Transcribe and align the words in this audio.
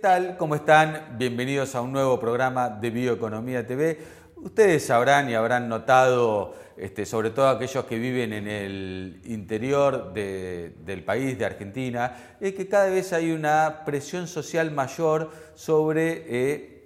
tal? 0.00 0.38
¿Cómo 0.38 0.54
están? 0.54 1.16
Bienvenidos 1.18 1.74
a 1.74 1.82
un 1.82 1.92
nuevo 1.92 2.18
programa 2.18 2.70
de 2.70 2.88
Bioeconomía 2.88 3.66
TV. 3.66 3.98
Ustedes 4.36 4.86
sabrán 4.86 5.28
y 5.28 5.34
habrán 5.34 5.68
notado, 5.68 6.54
este, 6.78 7.04
sobre 7.04 7.28
todo 7.28 7.50
aquellos 7.50 7.84
que 7.84 7.98
viven 7.98 8.32
en 8.32 8.48
el 8.48 9.20
interior 9.26 10.14
del 10.14 11.04
país, 11.04 11.38
de 11.38 11.44
Argentina, 11.44 12.16
que 12.40 12.66
cada 12.66 12.88
vez 12.88 13.12
hay 13.12 13.30
una 13.30 13.82
presión 13.84 14.26
social 14.26 14.70
mayor 14.70 15.30
sobre 15.54 16.24
eh, 16.26 16.80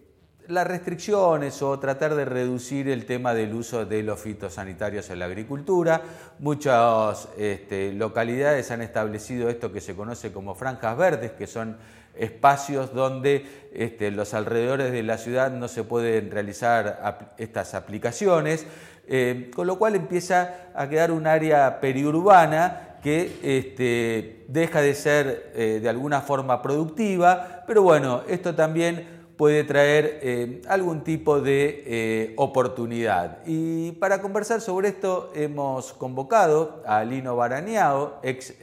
las 0.49 0.67
restricciones 0.67 1.63
o 1.63 1.79
tratar 1.79 2.17
de 2.17 2.25
reducir 2.25 2.89
el 2.89 3.07
tema 3.07 3.33
del 3.33 3.55
uso 3.55 3.87
de 3.87 4.03
los 4.03 4.19
fitosanitarios 4.19 5.09
en 5.11 5.21
la 5.21 5.27
agricultura. 5.27 6.03
Muchas 6.41 7.29
este, 7.39 7.93
localidades 7.93 8.73
han 8.73 8.83
establecido 8.83 9.49
esto 9.49 9.73
que 9.73 9.81
se 9.81 9.95
conoce 9.95 10.33
como 10.33 10.57
franjas 10.57 10.97
verdes, 10.97 11.31
que 11.31 11.47
son 11.47 11.77
espacios 12.17 12.95
donde 12.95 13.47
este, 13.75 14.11
los 14.11 14.35
alrededores 14.35 14.93
de 14.93 15.03
la 15.03 15.19
ciudad 15.19 15.51
no 15.51 15.69
se 15.69 15.85
pueden 15.85 16.31
realizar 16.31 17.27
estas 17.39 17.75
aplicaciones, 17.75 18.67
eh, 19.07 19.51
con 19.55 19.67
lo 19.67 19.79
cual 19.79 19.97
empieza 19.97 20.71
a 20.75 20.89
quedar 20.89 21.11
un 21.11 21.27
área 21.27 21.81
periurbana 21.81 22.99
que 23.03 23.37
este, 23.43 24.45
deja 24.49 24.81
de 24.81 24.95
ser 24.95 25.53
eh, 25.55 25.81
de 25.83 25.89
alguna 25.89 26.23
forma 26.23 26.63
productiva, 26.63 27.65
pero 27.67 27.83
bueno, 27.83 28.23
esto 28.29 28.55
también 28.55 29.25
puede 29.37 29.65
traer 29.65 30.21
eh, 30.23 30.63
algún 30.69 31.03
tipo 31.03 31.41
de 31.41 32.33
oportunidad. 32.37 33.39
Y 33.45 33.93
para 33.93 34.23
conversar 34.23 34.61
sobre 34.61 34.89
esto 34.89 35.33
hemos 35.35 35.93
convocado 35.93 36.83
a 36.87 37.03
Lino 37.03 37.35
Baraneao, 37.35 38.21
ex 38.23 38.55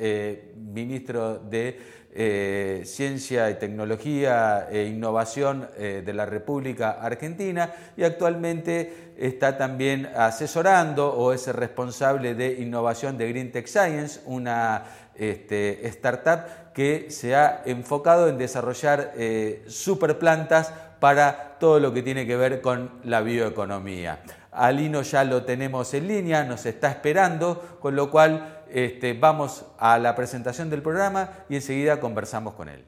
ministro 0.55 1.37
de 1.37 2.00
Ciencia 2.13 3.49
y 3.49 3.55
Tecnología 3.55 4.67
e 4.69 4.83
Innovación 4.83 5.69
de 5.77 6.13
la 6.13 6.25
República 6.25 6.91
Argentina 6.91 7.73
y 7.95 8.03
actualmente 8.03 9.13
está 9.17 9.57
también 9.57 10.09
asesorando 10.15 11.13
o 11.13 11.31
es 11.31 11.47
responsable 11.47 12.33
de 12.33 12.61
innovación 12.61 13.17
de 13.17 13.29
Green 13.29 13.51
Tech 13.51 13.67
Science, 13.67 14.21
una 14.25 14.83
este, 15.15 15.87
startup 15.87 16.73
que 16.73 17.11
se 17.11 17.35
ha 17.35 17.61
enfocado 17.65 18.27
en 18.27 18.37
desarrollar 18.37 19.13
eh, 19.15 19.63
superplantas 19.67 20.73
para 20.99 21.57
todo 21.59 21.79
lo 21.79 21.93
que 21.93 22.01
tiene 22.01 22.25
que 22.25 22.35
ver 22.35 22.61
con 22.61 22.91
la 23.03 23.21
bioeconomía. 23.21 24.19
Alino 24.51 25.01
ya 25.01 25.23
lo 25.23 25.43
tenemos 25.43 25.93
en 25.93 26.07
línea, 26.07 26.43
nos 26.43 26.65
está 26.65 26.89
esperando, 26.89 27.77
con 27.79 27.95
lo 27.95 28.09
cual 28.11 28.60
este, 28.73 29.13
vamos 29.13 29.65
a 29.77 29.97
la 29.97 30.15
presentación 30.15 30.69
del 30.69 30.81
programa 30.81 31.29
y 31.49 31.55
enseguida 31.55 31.99
conversamos 31.99 32.53
con 32.53 32.69
él. 32.69 32.85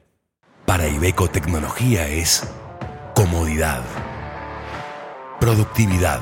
Para 0.66 0.88
Ibeco 0.88 1.28
Tecnología 1.28 2.08
es 2.08 2.48
comodidad, 3.14 3.82
productividad, 5.40 6.20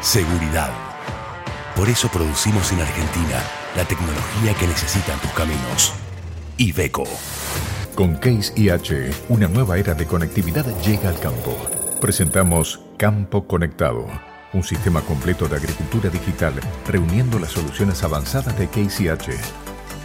seguridad. 0.00 0.70
Por 1.76 1.88
eso 1.88 2.08
producimos 2.08 2.72
en 2.72 2.80
Argentina 2.80 3.42
la 3.76 3.84
tecnología 3.84 4.54
que 4.58 4.66
necesitan 4.66 5.18
tus 5.20 5.32
caminos. 5.32 5.92
Iveco. 6.56 7.04
Con 7.94 8.16
Case 8.16 8.52
IH, 8.56 9.10
una 9.28 9.48
nueva 9.48 9.78
era 9.78 9.94
de 9.94 10.06
conectividad 10.06 10.64
llega 10.82 11.08
al 11.08 11.18
campo. 11.18 11.56
Presentamos 12.00 12.80
Campo 12.96 13.46
Conectado, 13.46 14.06
un 14.52 14.62
sistema 14.62 15.00
completo 15.02 15.48
de 15.48 15.56
agricultura 15.56 16.10
digital 16.10 16.54
reuniendo 16.86 17.38
las 17.38 17.52
soluciones 17.52 18.02
avanzadas 18.02 18.56
de 18.58 18.64
IH, 18.64 19.38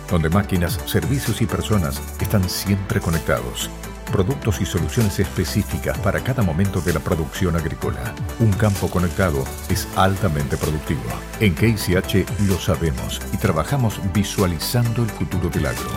donde 0.10 0.30
máquinas, 0.30 0.80
servicios 0.86 1.42
y 1.42 1.46
personas 1.46 2.02
están 2.20 2.48
siempre 2.50 3.00
conectados 3.00 3.70
productos 4.16 4.62
y 4.62 4.66
soluciones 4.66 5.20
específicas 5.20 5.98
para 6.00 6.22
cada 6.22 6.44
momento 6.44 6.82
de 6.82 6.94
la 6.94 7.00
producción 7.00 7.56
agrícola. 7.56 8.00
Un 8.40 8.52
campo 8.54 8.90
conectado 8.90 9.44
es 9.70 9.88
altamente 9.98 10.58
productivo. 10.58 11.02
En 11.40 11.54
Case 11.54 12.26
lo 12.48 12.58
sabemos 12.58 13.22
y 13.34 13.38
trabajamos 13.38 14.00
visualizando 14.14 15.04
el 15.04 15.10
futuro 15.10 15.50
del 15.50 15.66
agro. 15.66 15.90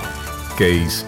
Case 0.59 1.07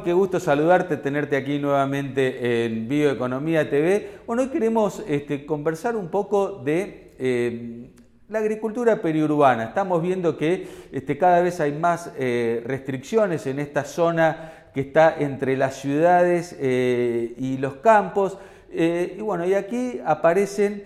Qué 0.00 0.14
gusto 0.14 0.40
saludarte, 0.40 0.96
tenerte 0.96 1.36
aquí 1.36 1.58
nuevamente 1.58 2.64
en 2.64 2.88
Bioeconomía 2.88 3.68
TV. 3.68 4.08
Bueno, 4.26 4.42
hoy 4.42 4.48
queremos 4.48 5.04
este, 5.06 5.44
conversar 5.44 5.96
un 5.96 6.08
poco 6.08 6.62
de 6.64 7.12
eh, 7.18 7.90
la 8.30 8.38
agricultura 8.38 9.02
periurbana. 9.02 9.64
Estamos 9.64 10.00
viendo 10.00 10.38
que 10.38 10.66
este, 10.92 11.18
cada 11.18 11.42
vez 11.42 11.60
hay 11.60 11.72
más 11.72 12.10
eh, 12.18 12.62
restricciones 12.64 13.46
en 13.46 13.58
esta 13.58 13.84
zona 13.84 14.70
que 14.72 14.80
está 14.80 15.14
entre 15.18 15.58
las 15.58 15.76
ciudades 15.76 16.56
eh, 16.58 17.34
y 17.36 17.58
los 17.58 17.74
campos. 17.74 18.38
y 18.72 19.20
bueno, 19.20 19.44
y 19.44 19.52
aquí 19.52 20.00
aparecen 20.06 20.84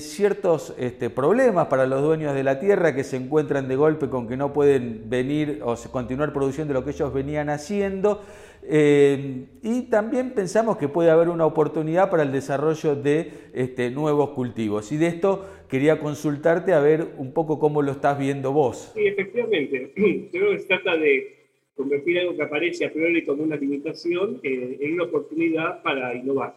ciertos 0.00 0.74
este, 0.78 1.08
problemas 1.08 1.68
para 1.68 1.86
los 1.86 2.02
dueños 2.02 2.34
de 2.34 2.42
la 2.42 2.58
tierra 2.58 2.94
que 2.94 3.04
se 3.04 3.16
encuentran 3.16 3.68
de 3.68 3.76
golpe 3.76 4.08
con 4.08 4.26
que 4.26 4.36
no 4.36 4.52
pueden 4.52 5.08
venir 5.08 5.60
o 5.62 5.76
continuar 5.92 6.32
produciendo 6.32 6.74
lo 6.74 6.84
que 6.84 6.90
ellos 6.90 7.12
venían 7.12 7.48
haciendo. 7.48 8.22
y 8.68 9.82
también 9.88 10.34
pensamos 10.34 10.78
que 10.78 10.88
puede 10.88 11.10
haber 11.10 11.28
una 11.28 11.46
oportunidad 11.46 12.10
para 12.10 12.24
el 12.24 12.32
desarrollo 12.32 12.96
de 12.96 13.30
este, 13.54 13.90
nuevos 13.90 14.30
cultivos. 14.30 14.90
Y 14.90 14.96
de 14.96 15.06
esto 15.06 15.46
quería 15.68 16.00
consultarte 16.00 16.72
a 16.72 16.80
ver 16.80 17.06
un 17.16 17.32
poco 17.32 17.58
cómo 17.58 17.82
lo 17.82 17.92
estás 17.92 18.18
viendo 18.18 18.52
vos. 18.52 18.92
Sí, 18.94 19.06
efectivamente. 19.06 19.92
creo 20.32 20.50
que 20.50 20.58
se 20.58 20.66
trata 20.66 20.96
de 20.96 21.38
convertir 21.76 22.18
algo 22.18 22.36
que 22.36 22.42
aparece 22.42 22.86
a 22.86 22.92
priori 22.92 23.24
como 23.24 23.44
una 23.44 23.56
limitación 23.56 24.40
eh, 24.42 24.78
en 24.80 24.94
una 24.94 25.04
oportunidad 25.04 25.82
para 25.82 26.14
innovar. 26.14 26.54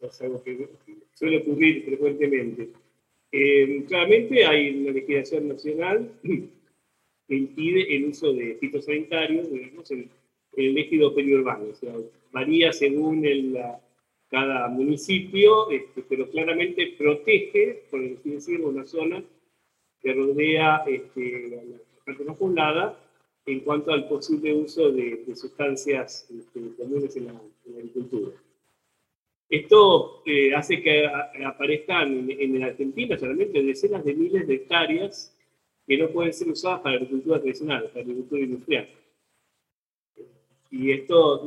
Es 0.00 0.20
algo 0.22 0.42
que 0.42 0.68
suele 1.14 1.38
ocurrir 1.38 1.84
frecuentemente. 1.84 2.70
Eh, 3.32 3.84
claramente 3.86 4.44
hay 4.44 4.82
una 4.82 4.92
legislación 4.92 5.48
nacional 5.48 6.10
que 6.22 7.34
impide 7.34 7.96
el 7.96 8.06
uso 8.06 8.32
de 8.32 8.56
fitosanitarios 8.56 9.50
digamos, 9.50 9.90
en, 9.90 10.10
el 10.56 10.78
ejido 10.78 11.14
periurbano. 11.14 11.66
O 11.70 11.74
sea, 11.74 11.94
varía 12.32 12.72
según 12.72 13.24
el, 13.24 13.56
cada 14.30 14.68
municipio, 14.68 15.70
este, 15.70 16.02
pero 16.08 16.30
claramente 16.30 16.94
protege, 16.96 17.82
por 17.90 18.00
decirlo, 18.22 18.68
una 18.68 18.84
zona 18.84 19.22
que 20.00 20.12
rodea 20.12 20.84
este, 20.86 21.48
la, 21.50 21.62
parte 22.04 22.24
no 22.24 22.34
poblada 22.34 22.98
en 23.46 23.60
cuanto 23.60 23.92
al 23.92 24.08
posible 24.08 24.54
uso 24.54 24.90
de, 24.92 25.24
sustancias 25.34 26.28
este, 26.30 26.60
comunes 26.76 27.16
en 27.16 27.26
la, 27.26 27.40
agricultura. 27.76 28.30
Esto 29.50 30.22
eh, 30.24 30.54
hace 30.54 30.80
que 30.80 31.06
aparezcan 31.44 32.30
en, 32.30 32.56
en, 32.56 32.62
Argentina 32.62 33.18
solamente 33.18 33.60
decenas 33.60 34.04
de 34.04 34.14
miles 34.14 34.46
de 34.46 34.54
hectáreas 34.54 35.36
que 35.84 35.98
no 35.98 36.08
pueden 36.10 36.32
ser 36.32 36.48
usadas 36.48 36.80
para 36.82 36.94
agricultura 36.94 37.40
tradicional, 37.40 37.88
para 37.88 38.02
agricultura 38.02 38.42
industrial. 38.42 38.88
Y 40.70 40.92
esto 40.92 41.44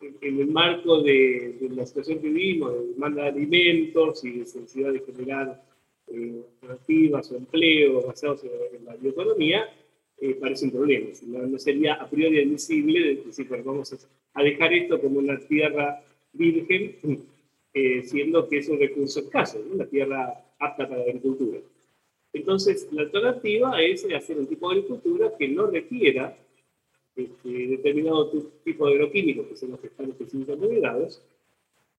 en 0.00 0.40
el 0.40 0.46
marco 0.48 1.02
de, 1.02 1.68
la 1.70 1.86
situación 1.86 2.20
que 2.20 2.28
vivimos, 2.28 2.72
de 2.72 2.86
demanda 2.88 3.22
de 3.22 3.28
alimentos 3.28 4.24
y 4.24 4.30
de 4.30 4.38
necesidad 4.38 4.92
de 4.92 5.00
generar 5.00 5.62
eh, 6.08 6.42
o 6.62 7.36
empleos 7.36 8.06
basados 8.06 8.44
en, 8.44 8.84
la 8.84 8.96
bioeconomía, 8.96 9.68
eh, 10.18 10.34
parece 10.34 10.64
un 10.64 10.72
problema. 10.72 11.10
No, 11.26 11.58
sería 11.58 11.94
a 11.94 12.08
priori 12.08 12.40
admisible 12.40 13.22
decir, 13.24 13.46
bueno, 13.48 13.64
vamos 13.64 14.08
a 14.34 14.42
dejar 14.42 14.72
esto 14.72 15.00
como 15.00 15.20
una 15.20 15.38
tierra 15.38 16.02
virgen, 16.32 16.96
eh, 17.74 18.02
siendo 18.02 18.48
que 18.48 18.58
es 18.58 18.68
un 18.68 18.78
recurso 18.78 19.20
escaso, 19.20 19.62
una 19.72 19.86
tierra 19.86 20.44
apta 20.58 20.88
para 20.88 20.98
la 20.98 21.04
agricultura. 21.04 21.60
Entonces, 22.32 22.88
la 22.92 23.02
alternativa 23.02 23.80
es 23.82 24.06
hacer 24.14 24.38
un 24.38 24.46
tipo 24.46 24.68
de 24.68 24.78
agricultura 24.78 25.32
que 25.36 25.48
no 25.48 25.66
requiera 25.66 26.36
este, 27.16 27.48
determinado 27.48 28.30
tipo 28.64 28.86
de 28.86 28.94
agroquímicos, 28.94 29.46
que 29.48 29.56
son 29.56 29.72
los 29.72 29.80
que 29.80 29.88
están 29.88 30.10
específicamente 30.10 30.68
liberados, 30.68 31.22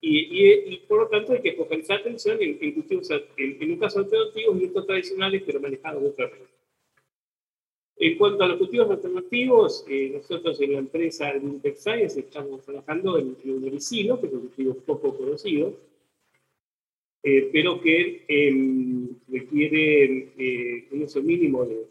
y, 0.03 0.73
y, 0.73 0.77
por 0.87 1.01
lo 1.01 1.07
tanto 1.09 1.33
hay 1.33 1.41
que 1.41 1.53
focalizar 1.53 1.99
atención 1.99 2.41
en, 2.41 2.57
en 2.59 2.71
cultivos, 2.71 3.07
en, 3.37 3.71
un 3.71 3.77
caso 3.77 3.99
alternativo, 3.99 4.53
minutos 4.53 4.87
tradicionales, 4.87 5.43
pero 5.45 5.59
manejados 5.59 6.01
de 6.01 6.09
otra 6.09 6.27
manera. 6.27 6.49
En 8.03 8.17
cuanto 8.17 8.43
a 8.43 8.47
los 8.47 8.57
cultivos 8.57 8.89
alternativos, 8.89 9.85
eh, 9.87 10.09
nosotros 10.15 10.59
en 10.59 10.73
la 10.73 10.79
empresa 10.79 11.37
Intec 11.37 11.75
Science 11.75 12.19
estamos 12.19 12.65
trabajando 12.65 13.19
en, 13.19 13.37
un 13.45 13.63
oricino, 13.63 14.19
que 14.19 14.25
es 14.25 14.33
un 14.33 14.39
cultivo 14.39 14.73
poco 14.73 15.15
conocido, 15.15 15.77
eh, 17.21 17.51
pero 17.53 17.79
que 17.79 18.25
em, 18.27 19.07
requiere 19.27 20.29
eh, 20.35 20.87
un 20.89 21.03
uso 21.03 21.21
mínimo 21.21 21.63
de, 21.63 21.85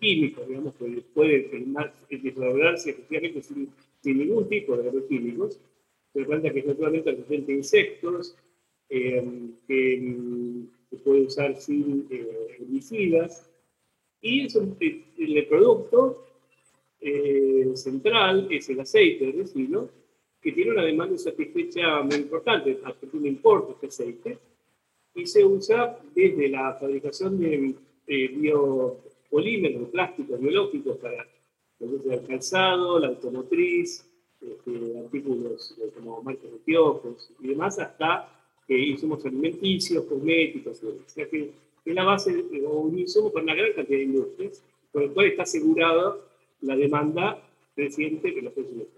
químicos, 0.00 0.48
digamos, 0.48 0.74
que 0.76 0.86
puede 1.12 1.50
desarrollarse 2.08 2.90
efectivamente 2.90 3.42
sin, 3.42 3.68
sin, 4.00 4.18
ningún 4.20 4.48
tipo 4.48 4.74
de 4.74 4.88
agroquímicos, 4.88 5.60
Se 6.14 6.24
planta 6.24 6.50
que 6.50 6.60
es 6.60 6.66
naturalmente 6.66 7.10
resistente 7.10 7.52
insectos, 7.52 8.34
eh, 8.88 9.22
que 9.66 9.98
mm, 10.00 10.77
se 10.90 10.96
puede 10.96 11.22
usar 11.22 11.56
sin 11.56 12.06
eh, 12.10 12.56
herbicidas, 12.58 13.48
y 14.20 14.46
el 15.18 15.46
producto 15.46 16.24
central 17.74 18.48
es 18.50 18.68
el 18.68 18.80
aceite 18.80 19.26
de 19.26 19.32
resino, 19.32 19.88
que 20.40 20.52
tiene 20.52 20.72
una 20.72 20.84
demanda 20.84 21.16
satisfecha 21.18 22.02
muy 22.02 22.16
importante, 22.16 22.78
no 23.12 23.26
importa 23.26 23.72
este 23.72 23.86
aceite, 23.86 24.38
y 25.14 25.26
se 25.26 25.44
usa 25.44 25.98
desde 26.14 26.48
la 26.48 26.74
fabricación 26.74 27.38
de 27.38 27.74
biopolímeros, 28.06 29.88
plásticos 29.90 30.40
biológicos 30.40 30.96
para 30.98 31.26
el 31.80 32.26
calzado, 32.26 32.98
la 32.98 33.08
automotriz, 33.08 34.04
este, 34.40 34.98
artículos 34.98 35.76
como 35.94 36.22
marcas 36.22 36.50
de 36.52 36.58
piojos 36.58 37.30
y 37.40 37.48
demás, 37.48 37.78
hasta 37.78 38.37
que 38.68 38.78
insumos 38.78 39.24
alimenticios, 39.24 40.04
cosméticos, 40.04 40.84
o 40.84 40.94
sea 41.06 41.26
que 41.28 41.50
es 41.84 41.94
la 41.94 42.04
base 42.04 42.44
o 42.66 42.80
un 42.80 42.98
insumo 42.98 43.32
para 43.32 43.44
una 43.44 43.54
gran 43.54 43.72
cantidad 43.72 43.98
de 43.98 44.04
industrias, 44.04 44.62
con 44.92 45.02
el 45.04 45.10
cual 45.10 45.26
está 45.26 45.44
asegurada 45.44 46.16
la 46.60 46.76
demanda 46.76 47.42
creciente 47.74 48.30
de 48.30 48.42
los 48.42 48.52
consumidores. 48.52 48.92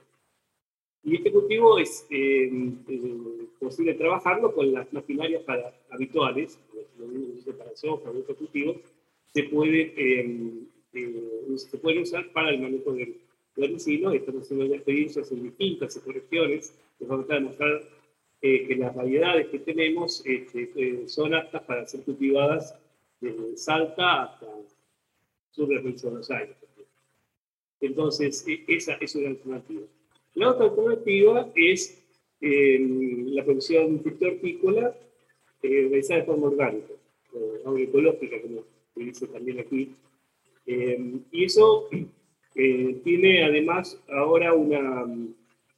Y 1.05 1.17
este 1.17 1.33
cultivo 1.33 1.79
es 1.79 2.07
eh, 2.11 2.51
eh, 2.89 3.47
posible 3.59 3.95
trabajarlo 3.95 4.53
con 4.53 4.73
las 4.73 4.93
maquinarias 4.93 5.43
para, 5.45 5.73
habituales, 5.91 6.59
de 6.99 7.41
separación, 7.43 8.01
para 8.01 8.19
otros 8.19 8.37
cultivos, 8.37 8.77
se 9.33 9.45
puede, 9.45 9.95
eh, 9.97 10.53
se 11.57 11.79
puede 11.79 12.03
usar 12.03 12.31
para 12.33 12.51
el 12.51 12.61
manejo 12.61 12.93
del, 12.93 13.17
del 13.57 13.73
resino. 13.73 14.13
Estamos 14.13 14.43
haciendo 14.43 14.67
ya 14.67 14.77
experiencias 14.77 15.31
en 15.33 15.45
distintas 15.45 16.05
regiones 16.05 16.75
que 16.99 17.05
vamos 17.07 17.31
a 17.31 17.41
demostrar 18.41 18.69
que 18.69 18.77
las 18.77 18.95
variedades 18.95 19.49
que 19.49 19.59
tenemos 19.59 20.23
este, 20.25 21.09
son 21.09 21.35
aptas 21.35 21.63
para 21.63 21.87
ser 21.87 22.03
cultivadas 22.03 22.75
desde 23.21 23.57
Salta 23.57 24.23
hasta 24.25 24.47
sur 25.51 25.69
de 25.69 25.79
Buenos 25.79 26.31
Aires. 26.31 26.57
Entonces, 27.81 28.47
e, 28.47 28.65
esa 28.69 28.95
es 28.95 29.15
una 29.15 29.29
alternativa. 29.29 29.83
La 30.35 30.51
otra 30.51 30.67
alternativa 30.67 31.51
es 31.55 32.03
eh, 32.41 32.79
la 32.81 33.45
producción 33.45 34.03
hortícola 34.05 34.97
eh, 35.63 35.87
realizada 35.91 36.21
de 36.21 36.27
forma 36.27 36.47
orgánica, 36.49 36.95
o 37.35 37.69
agroecológica, 37.69 38.41
como 38.41 38.65
se 38.95 39.01
dice 39.01 39.27
también 39.27 39.61
aquí. 39.61 39.95
Eh, 40.67 41.21
y 41.33 41.45
eso 41.45 41.89
eh, 42.55 43.01
tiene 43.05 43.45
además 43.45 44.01
ahora 44.09 44.55
una, 44.55 45.07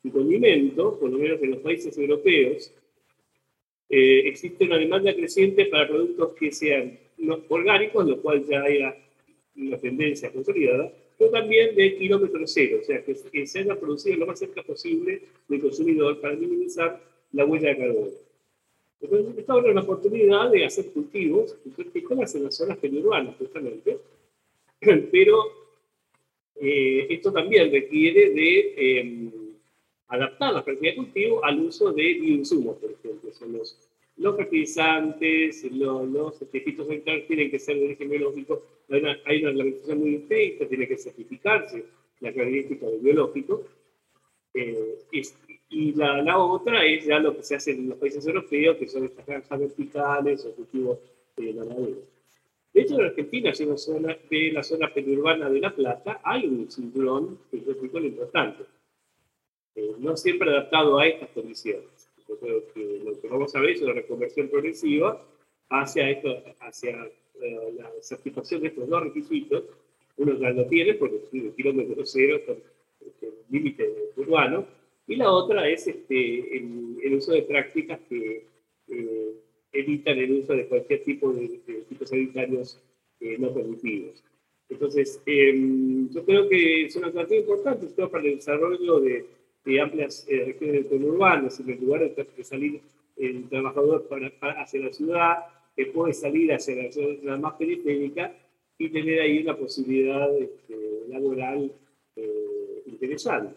un 0.05 0.11
condimento, 0.11 0.99
por 0.99 1.11
lo 1.11 1.19
menos 1.19 1.43
en 1.43 1.53
los 1.53 1.61
países 1.61 1.97
europeos, 1.97 2.73
existe 3.89 4.65
una 4.65 4.79
demanda 4.79 5.15
creciente 5.15 5.67
para 5.67 5.87
productos 5.87 6.33
que 6.33 6.51
sean 6.51 6.99
orgánicos, 7.49 8.07
lo 8.07 8.23
cual 8.23 8.43
ya 8.47 8.65
era 8.65 8.97
una 9.55 9.77
tendencia 9.77 10.33
consolidada, 10.33 10.91
también 11.31 11.75
de 11.75 11.97
kilómetro 11.97 12.47
cero, 12.47 12.79
o 12.81 12.85
sea, 12.85 13.03
que, 13.05 13.47
se 13.47 13.59
haya 13.61 13.79
producido 13.79 14.17
lo 14.17 14.27
más 14.27 14.39
cerca 14.39 14.63
posible 14.63 15.23
del 15.49 15.61
consumidor 15.61 16.21
para 16.21 16.35
minimizar 16.35 17.01
la 17.33 17.45
huella 17.45 17.69
de 17.69 17.77
carbono. 17.77 18.11
Entonces, 19.01 19.39
esta 19.39 19.59
es 19.59 19.65
una 19.65 19.81
oportunidad 19.81 20.51
de 20.51 20.65
hacer 20.65 20.87
cultivos, 20.93 21.57
cultivos 21.75 22.35
en 22.35 22.45
las 22.45 22.57
zonas 22.57 22.79
periurbanas, 22.79 23.37
justamente, 23.37 23.99
pero 25.11 25.43
eh, 26.61 27.07
esto 27.11 27.33
también 27.33 27.71
requiere 27.71 28.31
de 28.31 28.75
em, 28.77 29.31
adaptar 30.15 30.53
la 30.53 30.65
práctica 30.65 30.91
de 30.91 30.97
cultivo 30.97 31.45
al 31.45 31.61
uso 31.61 31.93
de 31.93 32.03
bioinsumos, 32.15 32.77
por 32.77 32.91
ejemplo, 32.91 33.33
son 33.33 33.53
los 33.53 33.79
los 34.17 34.37
fertilizantes, 34.37 35.65
los, 35.73 36.09
los 36.09 36.39
certificados 36.39 36.89
sanitarios 36.89 37.27
tienen 37.27 37.51
que 37.51 37.59
ser 37.59 37.77
de 37.79 37.87
origen 37.87 38.11
biológico. 38.11 38.63
Hay 38.91 39.01
una, 39.01 39.19
hay 39.25 39.43
una 39.43 39.49
reglamentación 39.49 39.99
muy 40.01 40.15
estricta, 40.17 40.69
tiene 40.69 40.87
que 40.87 40.99
certificarse 40.99 41.85
la 42.21 42.33
característica 42.33 42.87
del 42.87 43.01
biológico. 43.01 43.63
Eh, 44.55 44.99
y 45.71 45.95
la, 45.95 46.21
la, 46.21 46.39
otra 46.39 46.85
es 46.85 47.07
ya 47.07 47.19
lo 47.19 47.35
que 47.35 47.43
se 47.43 47.55
hace 47.55 47.71
en 47.71 47.89
los 47.89 47.99
países 47.99 48.27
europeos, 48.27 48.77
que 48.77 48.87
son 48.87 49.05
estas 49.05 49.25
granjas 49.25 49.59
verticales 49.59 50.45
o 50.45 50.55
cultivos 50.55 50.99
de 51.37 51.53
ganaderos. 51.55 52.05
De 52.75 52.83
hecho, 52.83 52.95
en 52.95 53.07
Argentina, 53.07 53.53
en 53.59 53.69
la 53.71 53.77
zona, 53.79 54.19
de 54.31 54.53
la 54.53 54.63
zona 54.63 54.93
periurbana 54.93 55.49
de 55.49 55.61
La 55.61 55.75
Plata, 55.75 56.21
hay 56.23 56.47
un 56.47 56.71
cinturón 56.71 57.39
geográfico 57.51 57.99
importante, 57.99 58.65
eh, 59.75 59.95
no 59.99 60.17
siempre 60.17 60.51
adaptado 60.51 60.99
a 60.99 61.07
estas 61.07 61.31
condiciones 61.31 62.13
que 62.75 63.01
lo 63.05 63.21
que 63.21 63.29
vamos 63.29 63.55
a 63.55 63.61
ver 63.61 63.71
es 63.71 63.83
una 63.83 63.93
reconversión 63.93 64.49
progresiva 64.49 65.23
hacia, 65.71 66.11
esto, 66.11 66.43
hacia 66.61 67.11
eh, 67.41 67.75
la 67.77 67.91
satisfacción 68.01 68.63
de 68.63 68.69
estos 68.69 68.89
dos 68.89 69.03
requisitos. 69.03 69.65
Uno 70.17 70.39
ya 70.39 70.51
lo 70.51 70.67
tiene 70.67 70.95
porque 70.95 71.21
el 71.33 71.53
kilómetro 71.55 72.05
cero 72.05 72.37
este, 72.37 73.27
el 73.27 73.35
límite 73.51 74.13
urbano, 74.17 74.67
y 75.07 75.17
la 75.17 75.31
otra 75.31 75.69
es 75.69 75.87
este, 75.87 76.57
el, 76.57 77.15
uso 77.15 77.33
de 77.33 77.43
prácticas 77.43 78.01
que 78.09 78.47
eh, 78.89 79.33
evitan 79.73 80.19
el 80.19 80.33
uso 80.33 80.55
de 80.55 80.67
cualquier 80.67 81.03
tipo 81.03 81.33
de, 81.33 81.49
tipos 81.89 82.09
sanitarios 82.09 82.81
eh, 83.21 83.37
no 83.39 83.53
permitidos. 83.53 84.23
Entonces, 84.69 85.21
em, 85.27 86.09
yo 86.11 86.25
creo 86.25 86.49
que 86.49 86.87
es 86.87 86.97
una 86.97 87.09
alternativa 87.09 87.41
importante 87.41 87.87
para 88.09 88.25
el 88.25 88.37
desarrollo 88.37 89.01
de 89.01 89.27
de 89.65 89.81
amplias 89.81 90.27
eh, 90.29 90.45
regiones 90.45 90.87
urbanas, 90.91 91.61
en 91.61 91.81
lugar 91.81 92.15
de 92.15 92.45
salir 92.45 92.81
el 93.17 93.49
trabajador 93.49 94.09
para, 94.09 94.63
hacia 94.63 94.81
la 94.81 94.93
ciudad, 94.93 95.39
que 95.77 95.87
puede 95.87 96.13
salir 96.13 96.53
hacia 96.53 96.77
la 96.77 96.93
zona 96.93 97.37
más 97.39 97.55
periférica 97.55 98.35
y 98.79 98.91
tener 98.91 99.21
ahí 99.21 99.43
una 99.43 99.57
posibilidad 99.57 100.37
este, 100.37 101.05
laboral 101.09 101.73
eh, 102.17 102.83
interesante. 102.87 103.55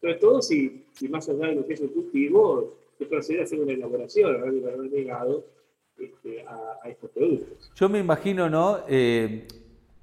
Sobre 0.00 0.14
todo 0.14 0.40
si, 0.40 0.84
si, 0.92 1.08
más 1.08 1.28
allá 1.28 1.48
de 1.48 1.56
lo 1.56 1.66
que 1.66 1.74
es 1.74 1.80
el 1.80 1.90
cultivo, 1.90 2.76
se 2.96 3.06
procede 3.06 3.40
a 3.40 3.44
hacer 3.44 3.60
una 3.60 3.72
elaboración, 3.72 4.36
haber 4.36 4.60
valor 4.60 4.90
negado 4.90 5.44
este, 5.98 6.42
a, 6.42 6.88
estos 6.88 7.10
productos. 7.10 7.72
Yo 7.74 7.88
me 7.88 7.98
imagino, 7.98 8.48
¿no? 8.48 8.80
Eh, 8.88 9.46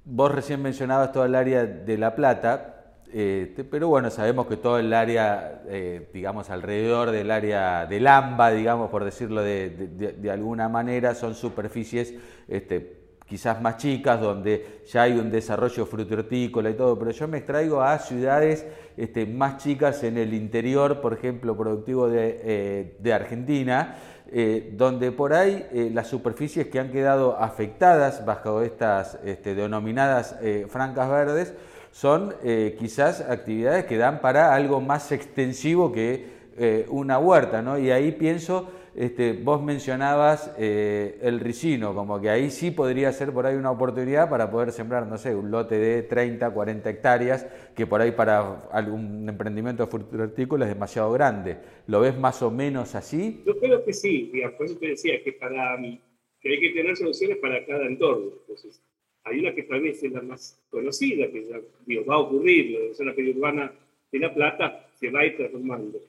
vos 0.05 0.33
recién 0.33 0.61
mencionabas 0.61 1.11
todo 1.11 1.25
el 1.25 1.35
área 1.35 1.65
de 1.65 1.97
La 1.97 2.15
Plata, 2.15 2.76
este, 3.13 3.63
pero 3.63 3.87
bueno, 3.87 4.09
sabemos 4.09 4.47
que 4.47 4.57
todo 4.57 4.79
el 4.79 4.93
área, 4.93 5.61
eh, 5.67 6.09
digamos, 6.13 6.49
alrededor 6.49 7.11
del 7.11 7.31
área 7.31 7.85
del 7.85 8.05
AMBA, 8.05 8.51
digamos, 8.51 8.89
por 8.89 9.05
decirlo 9.05 9.41
de, 9.41 10.29
alguna 10.31 10.67
manera, 10.67 11.15
son 11.15 11.33
superficies 11.33 12.13
este, 12.49 12.97
quizás 13.25 13.61
más 13.61 13.77
chicas, 13.77 14.19
donde 14.19 14.81
ya 14.91 15.03
hay 15.03 15.13
un 15.13 15.31
desarrollo 15.31 15.85
frutícola 15.85 16.69
y 16.69 16.73
todo, 16.73 16.99
pero 16.99 17.11
yo 17.11 17.27
me 17.29 17.37
extraigo 17.37 17.81
a 17.81 17.97
ciudades 17.99 18.65
este, 18.97 19.25
más 19.25 19.63
chicas 19.63 20.03
en 20.03 20.17
el 20.17 20.33
interior, 20.33 20.99
por 20.99 21.13
ejemplo, 21.13 21.55
productivo 21.55 22.09
de, 22.09 22.97
eh, 23.01 23.13
Argentina, 23.13 23.95
eh, 24.29 24.73
donde 24.75 25.13
por 25.13 25.33
ahí 25.33 25.65
las 25.93 26.07
superficies 26.07 26.67
que 26.67 26.79
han 26.79 26.91
quedado 26.91 27.37
afectadas 27.37 28.25
bajo 28.25 28.61
estas 28.61 29.17
denominadas 29.23 30.35
francas 30.67 31.09
verdes, 31.09 31.53
son 31.97 32.35
eh, 32.43 32.75
quizás 32.77 33.21
actividades 33.21 33.85
que 33.85 33.97
dan 33.97 34.21
para 34.21 34.53
algo 34.53 34.79
más 34.79 35.11
extensivo 35.11 35.91
que 35.91 36.25
eh, 36.55 36.85
una 36.89 37.17
huerta, 37.17 37.63
¿no? 37.63 37.79
Y 37.79 37.89
ahí 37.89 38.11
pienso, 38.11 38.69
este, 38.93 39.33
vos 39.33 39.63
mencionabas 39.63 40.53
eh, 40.59 41.17
el 41.23 41.39
ricino, 41.39 41.95
como 41.95 42.21
que 42.21 42.29
ahí 42.29 42.51
sí 42.51 42.69
podría 42.69 43.11
ser 43.13 43.33
por 43.33 43.47
ahí 43.47 43.55
una 43.55 43.71
oportunidad 43.71 44.29
para 44.29 44.51
poder 44.51 44.71
sembrar, 44.73 45.07
no 45.07 45.17
sé, 45.17 45.33
un 45.33 45.49
lote 45.49 45.79
de 45.79 46.03
30, 46.03 46.51
40 46.51 46.87
hectáreas, 46.87 47.47
que 47.75 47.87
por 47.87 47.99
ahí 47.99 48.11
para 48.11 48.67
algún 48.71 49.27
emprendimiento 49.27 49.87
frutícola 49.87 50.65
es 50.65 50.73
demasiado 50.75 51.11
grande. 51.13 51.57
¿Lo 51.87 52.01
ves 52.01 52.15
más 52.15 52.43
o 52.43 52.51
menos 52.51 52.93
así? 52.93 53.41
Yo 53.43 53.57
creo 53.59 53.83
que 53.83 53.93
sí, 53.93 54.31
por 54.55 54.67
eso 54.67 54.77
te 54.77 54.89
decía 54.89 55.23
que, 55.23 55.33
para, 55.33 55.75
que 55.81 56.47
hay 56.47 56.59
que 56.59 56.69
tener 56.75 56.95
soluciones 56.95 57.37
para 57.37 57.65
cada 57.65 57.87
entorno. 57.87 58.33
Entonces, 58.41 58.83
hay 59.27 59.39
una 59.39 59.53
que 59.53 59.63
tal 59.63 59.81
vez 59.81 60.01
es 60.03 60.11
la 60.11 60.21
más 60.21 60.59
conocida, 60.69 61.29
que 61.31 61.45
ya, 61.45 62.01
va 62.01 62.15
a 62.15 62.19
ocurrir, 62.19 62.79
la 62.89 62.95
zona 62.95 63.13
periurbana 63.13 63.71
de 64.11 64.19
La 64.19 64.33
Plata 64.33 64.89
se 64.93 65.09
va 65.09 65.21
a 65.21 65.25
ir 65.25 65.37
transformando. 65.37 65.99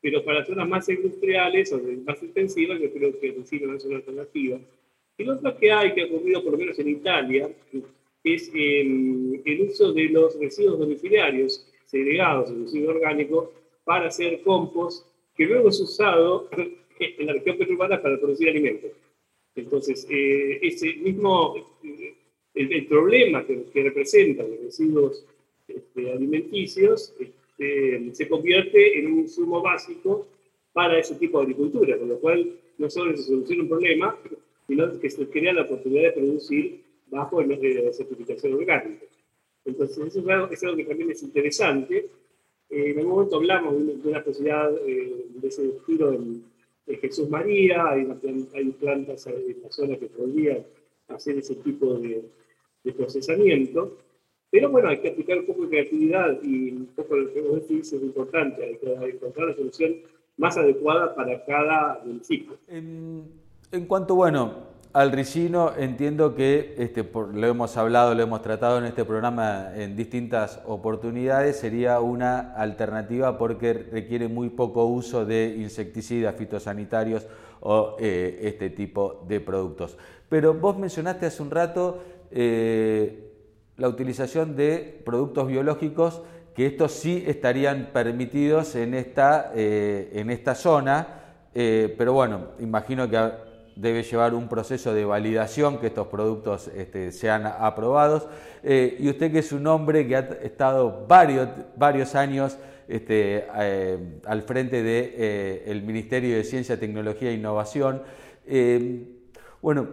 Pero 0.00 0.24
para 0.24 0.44
zonas 0.44 0.68
más 0.68 0.88
industriales 0.88 1.72
o 1.72 1.80
más 2.06 2.22
intensivas, 2.22 2.80
yo 2.80 2.92
creo 2.92 3.18
que 3.18 3.28
el 3.28 3.66
no 3.66 3.74
es 3.74 3.84
una 3.84 3.96
alternativa. 3.96 4.58
Y 5.16 5.24
lo 5.24 5.34
otro 5.34 5.56
que 5.56 5.72
hay, 5.72 5.92
que 5.92 6.02
ha 6.02 6.06
ocurrido 6.06 6.42
por 6.42 6.52
lo 6.52 6.58
menos 6.58 6.78
en 6.78 6.88
Italia, 6.88 7.50
es 8.22 8.50
el, 8.54 9.42
el 9.44 9.60
uso 9.62 9.92
de 9.92 10.04
los 10.04 10.38
residuos 10.38 10.78
domiciliarios 10.78 11.66
segregados, 11.86 12.50
el 12.50 12.62
residuo 12.64 12.90
orgánico, 12.90 13.52
para 13.84 14.08
hacer 14.08 14.42
compost, 14.42 15.06
que 15.34 15.46
luego 15.46 15.70
es 15.70 15.80
usado 15.80 16.48
en 16.98 17.26
la 17.26 17.32
región 17.32 17.58
periurbana 17.58 18.00
para 18.00 18.18
producir 18.18 18.48
alimentos. 18.50 18.92
Entonces, 19.54 20.06
eh, 20.08 20.58
ese 20.62 20.94
mismo 20.94 21.78
el, 22.58 22.86
problema 22.86 23.46
que, 23.46 23.64
representan 23.74 24.50
los 24.50 24.60
residuos 24.60 25.24
este, 25.66 26.10
alimenticios 26.10 27.14
este, 27.18 28.14
se 28.14 28.28
convierte 28.28 28.98
en 28.98 29.12
un 29.12 29.28
sumo 29.28 29.60
básico 29.62 30.26
para 30.72 30.98
ese 30.98 31.16
tipo 31.16 31.38
de 31.38 31.44
agricultura, 31.44 31.98
con 31.98 32.08
lo 32.08 32.18
cual 32.18 32.52
no 32.78 32.90
solo 32.90 33.16
se 33.16 33.24
soluciona 33.24 33.62
un 33.62 33.68
problema, 33.68 34.16
sino 34.66 35.00
que 35.00 35.10
se 35.10 35.28
crea 35.28 35.52
la 35.52 35.62
oportunidad 35.62 36.02
de 36.04 36.12
producir 36.12 36.80
bajo 37.10 37.40
el 37.40 37.48
de 37.48 37.92
certificación 37.92 38.54
orgánica. 38.54 39.06
Entonces, 39.64 39.98
eso 39.98 40.20
es 40.20 40.28
algo, 40.28 40.48
es 40.50 40.62
algo 40.62 40.76
que 40.76 40.84
también 40.84 41.10
es 41.10 41.22
interesante. 41.22 42.08
Eh, 42.70 42.90
en 42.90 42.98
algún 42.98 43.14
momento 43.14 43.36
hablamos 43.36 43.74
de 44.02 44.08
una, 44.08 44.22
posibilidad 44.22 44.70
eh, 44.86 45.26
de 45.28 45.48
ese 45.48 45.68
estilo 45.68 46.12
en, 46.12 46.44
Jesús 47.02 47.28
María, 47.28 47.90
hay, 47.90 48.08
hay, 48.54 48.64
plantas 48.70 49.26
en 49.26 49.62
la 49.62 49.70
zona 49.70 49.98
que 49.98 50.06
podrían 50.06 50.64
hacer 51.08 51.36
ese 51.36 51.56
tipo 51.56 51.92
de, 51.98 52.22
de, 52.88 52.92
procesamiento. 52.92 53.96
Pero 54.50 54.70
bueno, 54.70 54.88
hay 54.88 54.98
que 54.98 55.08
aplicar 55.08 55.38
un 55.38 55.46
poco 55.46 55.62
de 55.62 55.68
creatividad 55.68 56.42
y 56.42 56.70
un 56.72 56.86
poco 56.96 57.16
lo 57.16 57.32
que 57.32 57.40
vos 57.42 57.60
decís 57.60 57.92
es 57.92 58.02
importante, 58.02 58.64
hay 58.64 58.76
que 58.76 58.92
encontrar 59.14 59.48
la 59.48 59.54
solución 59.54 59.96
más 60.38 60.56
adecuada 60.56 61.14
para 61.14 61.44
cada 61.44 62.00
municipio. 62.04 62.56
En, 62.66 63.30
en 63.72 63.86
cuanto, 63.86 64.14
bueno, 64.14 64.68
al 64.94 65.12
ricino 65.12 65.72
entiendo 65.76 66.34
que, 66.34 66.74
este, 66.78 67.08
lo 67.12 67.46
hemos 67.46 67.76
hablado, 67.76 68.14
lo 68.14 68.22
hemos 68.22 68.40
tratado 68.40 68.78
en 68.78 68.84
este 68.84 69.04
programa 69.04 69.70
en 69.76 69.96
distintas 69.96 70.60
oportunidades, 70.66 71.58
sería 71.58 72.00
una 72.00 72.54
alternativa 72.54 73.36
porque 73.36 73.74
requiere 73.74 74.28
muy 74.28 74.48
poco 74.48 74.86
uso 74.86 75.26
de 75.26 75.56
insecticidas, 75.58 76.34
fitosanitarios 76.36 77.26
o 77.60 77.96
eh, 78.00 78.40
este 78.42 78.70
tipo 78.70 79.24
de 79.28 79.40
productos. 79.40 79.98
Pero 80.28 80.54
vos 80.54 80.78
mencionaste 80.78 81.26
hace 81.26 81.42
un 81.42 81.50
rato 81.50 82.02
eh, 82.30 83.32
la 83.76 83.88
utilización 83.88 84.56
de 84.56 85.02
productos 85.04 85.46
biológicos 85.48 86.22
que 86.54 86.66
estos 86.66 86.92
sí 86.92 87.24
estarían 87.26 87.90
permitidos 87.92 88.74
en 88.74 88.94
esta, 88.94 89.52
eh, 89.54 90.10
en 90.14 90.30
esta 90.30 90.54
zona, 90.54 91.14
pero 91.54 92.12
bueno, 92.12 92.50
imagino 92.60 93.10
que 93.10 93.16
debe 93.78 94.02
llevar 94.02 94.34
un 94.34 94.48
proceso 94.48 94.92
de 94.92 95.04
validación, 95.04 95.78
que 95.78 95.86
estos 95.86 96.08
productos 96.08 96.68
este, 96.68 97.12
sean 97.12 97.46
aprobados. 97.46 98.26
Eh, 98.64 98.96
y 98.98 99.08
usted 99.08 99.30
que 99.30 99.38
es 99.38 99.52
un 99.52 99.66
hombre 99.68 100.06
que 100.06 100.16
ha 100.16 100.20
estado 100.42 101.06
varios, 101.06 101.48
varios 101.76 102.16
años 102.16 102.58
este, 102.88 103.46
eh, 103.56 104.20
al 104.26 104.42
frente 104.42 104.82
del 104.82 104.84
de, 104.84 105.62
eh, 105.66 105.82
Ministerio 105.84 106.36
de 106.36 106.42
Ciencia, 106.42 106.78
Tecnología 106.78 107.30
e 107.30 107.34
Innovación, 107.34 108.02
bueno, 109.62 109.88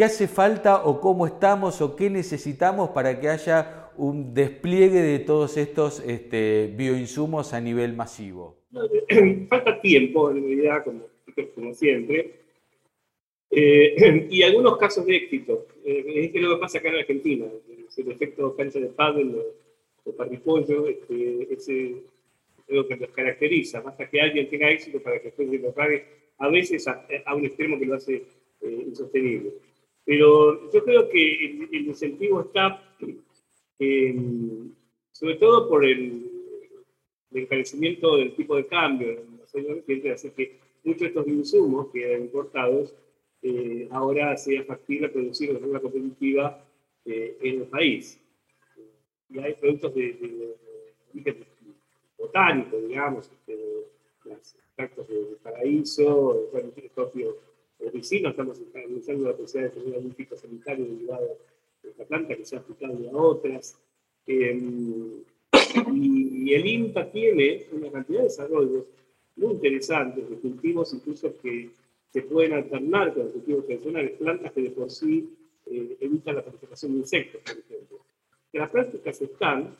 ¿qué 0.00 0.04
hace 0.04 0.28
falta 0.28 0.86
o 0.86 0.98
cómo 0.98 1.26
estamos 1.26 1.82
o 1.82 1.94
qué 1.94 2.08
necesitamos 2.08 2.88
para 2.88 3.20
que 3.20 3.28
haya 3.28 3.90
un 3.98 4.32
despliegue 4.32 5.02
de 5.02 5.18
todos 5.18 5.58
estos 5.58 6.02
este, 6.06 6.72
bioinsumos 6.74 7.52
a 7.52 7.60
nivel 7.60 7.92
masivo? 7.92 8.56
Falta 9.50 9.78
tiempo, 9.78 10.30
en 10.30 10.42
realidad, 10.42 10.84
como, 10.84 11.74
siempre. 11.74 12.32
Eh, 13.50 14.26
y 14.30 14.42
algunos 14.42 14.78
casos 14.78 15.04
de 15.04 15.16
éxito. 15.16 15.66
Eh, 15.84 16.32
es 16.34 16.40
lo 16.40 16.54
que 16.54 16.60
pasa 16.62 16.78
acá 16.78 16.88
en 16.88 16.94
Argentina. 16.94 17.44
el 17.98 18.10
efecto 18.10 18.56
cancha 18.56 18.80
de 18.80 18.86
pádel 18.86 19.36
o, 20.06 20.12
parripollo, 20.12 20.88
este, 20.88 21.42
es 21.52 22.00
lo 22.68 22.88
que 22.88 22.96
nos 22.96 23.10
caracteriza. 23.10 23.82
Basta 23.82 24.08
que 24.08 24.18
alguien 24.18 24.48
tenga 24.48 24.70
éxito 24.70 24.98
para 25.02 25.18
que 25.18 25.24
después 25.24 25.60
lo 25.60 25.74
pague, 25.74 26.06
a 26.38 26.48
veces 26.48 26.88
a, 26.88 27.04
un 27.36 27.44
extremo 27.44 27.78
que 27.78 27.84
lo 27.84 27.96
hace 27.96 28.22
eh, 28.62 28.84
insostenible. 28.86 29.68
Pero 30.10 30.68
yo 30.72 30.84
creo 30.84 31.08
que 31.08 31.68
el, 31.70 31.86
incentivo 31.86 32.40
está, 32.40 32.82
sobre 35.12 35.36
todo 35.36 35.68
por 35.68 35.84
el, 35.84 36.26
encarecimiento 37.30 38.16
del 38.16 38.34
tipo 38.34 38.56
de 38.56 38.66
cambio 38.66 39.08
en 39.08 39.38
los 39.38 39.84
que 40.34 40.58
muchos 40.82 41.00
de 41.00 41.06
estos 41.06 41.28
insumos 41.28 41.92
que 41.92 42.10
eran 42.10 42.22
importados 42.22 42.92
eh, 43.40 43.86
ahora 43.92 44.36
sea 44.36 44.64
factible 44.64 45.10
producir 45.10 45.52
de 45.52 45.60
forma 45.60 45.78
competitiva 45.78 46.60
eh, 47.04 47.36
en 47.42 47.60
el 47.60 47.66
país. 47.68 48.20
Y 49.28 49.38
hay 49.38 49.54
productos 49.54 49.94
de, 49.94 50.56
botánico, 52.18 52.78
digamos, 52.78 53.30
este, 53.30 53.86
los 54.24 54.56
extractos 54.56 55.06
de, 55.06 55.36
paraíso, 55.40 56.50
el 56.52 56.90
propio 56.92 57.49
vecino, 57.92 58.30
estamos 58.30 58.60
analizando 58.74 59.28
la 59.28 59.36
posibilidad 59.36 59.72
de 59.72 59.80
tener 59.80 59.96
algún 59.96 60.16
sanitario 60.36 60.84
derivado 60.84 61.38
de 61.82 61.90
esta 61.90 62.04
planta 62.04 62.36
que 62.36 62.44
sea 62.44 62.58
aplicable 62.58 63.08
a 63.08 63.16
otras. 63.16 63.76
Em, 64.26 65.22
y, 65.94 66.54
el 66.54 66.66
INTA 66.66 67.10
tiene 67.10 67.66
una 67.72 67.90
cantidad 67.90 68.18
de 68.18 68.24
desarrollos 68.24 68.84
muy 69.36 69.52
interesantes 69.52 70.28
de 70.28 70.36
cultivos 70.36 70.92
incluso 70.92 71.34
que 71.40 71.70
se 72.12 72.22
pueden 72.22 72.54
alternar 72.54 73.14
con 73.14 73.24
los 73.24 73.32
cultivos 73.32 73.66
tradicionales, 73.66 74.12
plantas 74.18 74.52
que 74.52 74.62
de 74.62 74.70
por 74.70 74.90
sí 74.90 75.30
eh, 75.66 75.96
evitan 76.00 76.34
la 76.36 76.42
proliferación 76.42 76.92
de 76.92 76.98
insectos, 76.98 77.40
por 77.42 77.56
ejemplo. 77.58 77.98
Que 78.50 78.58
las 78.58 78.70
prácticas 78.70 79.22
están, 79.22 79.76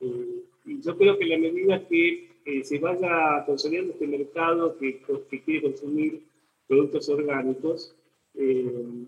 eh, 0.00 0.42
y 0.64 0.80
yo 0.80 0.96
creo 0.96 1.18
que 1.18 1.24
en 1.24 1.30
la 1.30 1.38
medida 1.38 1.86
que 1.88 2.30
eh, 2.44 2.64
se 2.64 2.78
vaya 2.78 3.44
consolidando 3.44 3.92
este 3.92 4.06
mercado 4.06 4.78
que, 4.78 5.00
que 5.28 5.42
quiere 5.42 5.62
consumir 5.62 6.22
productos 6.70 7.08
orgánicos, 7.08 7.96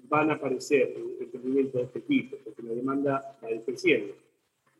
van 0.08 0.30
a 0.30 0.34
aparecer 0.34 0.96
emprendimientos 1.20 1.74
de 1.74 1.82
este 1.82 2.00
tipo, 2.00 2.36
porque 2.44 2.62
la 2.62 2.74
demanda 2.74 3.38
va 3.40 3.48
creciendo. 3.64 4.14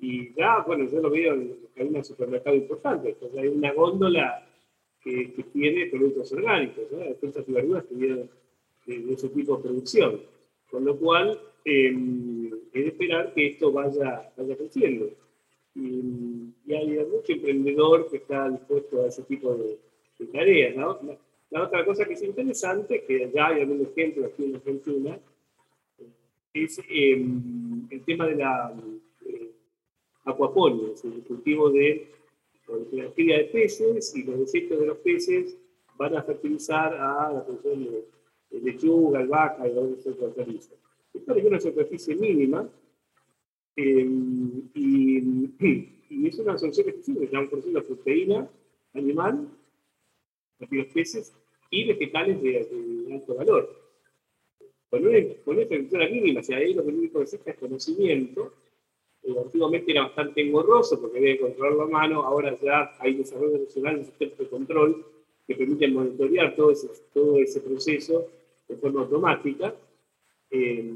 Y 0.01 0.35
ya, 0.35 0.65
bueno, 0.67 0.91
yo 0.91 1.01
lo 1.01 1.11
veo 1.11 1.35
en, 1.35 1.57
en 1.77 1.97
un 1.97 2.05
supermercado 2.05 2.57
importante, 2.57 3.11
entonces 3.11 3.39
hay 3.39 3.47
una 3.47 3.73
góndola 3.73 4.45
que, 5.03 5.45
tiene 5.53 5.87
productos 5.87 6.33
orgánicos, 6.33 6.85
¿no? 6.91 7.15
frutas 7.15 7.49
y 7.49 7.53
verduras 7.53 7.85
que 7.85 7.95
vienen 7.95 8.31
de, 8.87 9.13
ese 9.13 9.29
tipo 9.29 9.57
de 9.57 9.63
producción. 9.63 10.21
Con 10.71 10.85
lo 10.85 10.97
cual, 10.97 11.39
eh, 11.65 11.95
es 12.73 12.83
de 12.83 12.89
esperar 12.89 13.33
que 13.35 13.47
esto 13.47 13.71
vaya, 13.71 14.33
vaya 14.37 14.57
creciendo. 14.57 15.09
Y, 15.75 16.49
hay 16.73 17.07
mucho 17.07 17.33
emprendedor 17.33 18.09
que 18.11 18.17
está 18.17 18.49
dispuesto 18.49 19.03
a 19.03 19.09
ese 19.09 19.23
tipo 19.23 19.55
de, 19.55 19.79
tareas. 20.33 20.77
¿no? 20.77 20.99
La, 21.53 21.65
otra 21.65 21.85
cosa 21.85 22.07
que 22.07 22.15
es 22.15 22.23
interesante, 22.23 23.05
que 23.05 23.31
ya 23.33 23.49
hay 23.49 23.61
algún 23.61 23.83
ejemplo 23.83 24.25
aquí 24.25 24.45
en 24.45 24.57
Argentina, 24.57 25.21
es 26.55 26.81
em, 26.89 27.87
el 27.91 28.03
tema 28.05 28.27
de 28.27 28.37
la 28.37 28.75
eh, 29.27 29.51
acuaponia, 30.25 30.89
el 31.05 31.23
cultivo 31.25 31.71
de 31.71 32.09
la 32.93 33.11
cría 33.13 33.37
de 33.39 33.45
peces 33.45 34.17
y 34.17 34.23
los 34.23 34.39
desechos 34.41 34.81
de 34.81 34.87
los 34.87 34.99
peces 34.99 35.59
van 35.99 36.17
a 36.17 36.23
fertilizar 36.23 36.95
a 36.95 37.33
la 37.33 37.45
producción 37.45 37.85
de, 37.85 38.61
lechuga, 38.61 39.21
albahaca 39.21 39.69
y 39.69 39.77
otras 39.77 40.07
hortalizas. 40.19 40.79
Esto 41.13 41.35
es 41.35 41.45
una 41.45 41.61
superficie 41.61 42.15
mínima 42.15 42.67
eh, 43.77 44.07
y, 44.75 45.19
y, 46.09 46.27
es 46.27 46.39
una 46.39 46.57
solución 46.57 46.89
específica, 46.89 47.25
estamos 47.25 47.49
produciendo 47.51 47.83
proteína 47.83 48.49
animal, 48.95 49.49
los 50.59 50.87
peces 50.89 51.33
y 51.73 51.85
vegetales 51.87 52.41
de, 52.41 53.13
alto 53.13 53.35
valor. 53.35 53.77
Con 54.89 55.07
una, 55.07 55.19
con 55.45 55.55
una 55.55 55.63
estructura 55.63 56.07
mínima, 56.09 56.43
sea, 56.43 56.59
ahí 56.59 56.75
lo 56.75 56.85
único 56.85 57.15
que 57.15 57.25
necesita 57.25 57.51
es 57.51 57.59
conocimiento 57.59 58.53
eh, 59.23 59.35
antiguamente 59.43 59.93
era 59.93 60.03
bastante 60.03 60.43
engorroso 60.43 61.01
porque 61.01 61.19
había 61.19 61.35
que 61.35 61.41
controlarlo 61.41 61.83
a 61.83 61.89
mano, 61.89 62.23
ahora 62.23 62.59
ya 62.61 62.93
hay 62.99 63.15
desarrollo 63.15 63.59
nacional 63.59 63.99
de 63.99 64.05
sistemas 64.05 64.39
de 64.39 64.49
control 64.49 65.07
que 65.47 65.55
permiten 65.55 65.95
monitorear 65.95 66.55
todo 66.55 66.73
ese, 66.73 66.89
todo 67.15 67.39
ese 67.39 67.61
proceso 67.61 68.29
de 68.69 68.77
forma 68.77 69.01
automática. 69.01 69.75
Eh, 70.51 70.93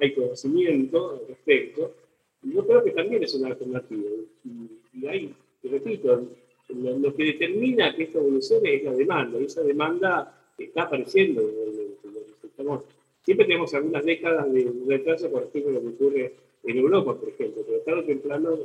hay 0.00 0.14
conocimiento 0.14 1.10
al 1.10 1.28
respecto. 1.28 1.94
Y 2.42 2.54
yo 2.54 2.66
creo 2.66 2.82
que 2.82 2.90
también 2.90 3.22
es 3.22 3.34
una 3.34 3.48
alternativa. 3.48 4.10
Y, 4.44 4.98
y 4.98 5.06
hay, 5.06 5.34
repito, 5.62 6.26
lo, 6.68 7.14
que 7.14 7.24
determina 7.24 7.94
que 7.94 8.04
esto 8.04 8.18
evolucione 8.20 8.74
es 8.74 8.84
la 8.84 8.92
demanda, 8.92 9.38
y 9.38 9.44
esa 9.44 9.62
demanda 9.62 10.34
está 10.56 10.82
apareciendo. 10.82 11.42
siempre 13.22 13.46
tenemos 13.46 13.72
algunas 13.74 14.04
décadas 14.04 14.52
de 14.52 14.72
retraso 14.86 15.30
con 15.30 15.42
respecto 15.42 15.70
a 15.70 15.72
lo 15.72 15.80
que 15.80 15.88
ocurre 15.88 16.34
en 16.64 16.78
Europa, 16.78 17.14
por 17.14 17.28
ejemplo, 17.28 17.62
pero 17.66 17.80
tarde 17.80 18.00
o 18.00 18.04
temprano 18.04 18.58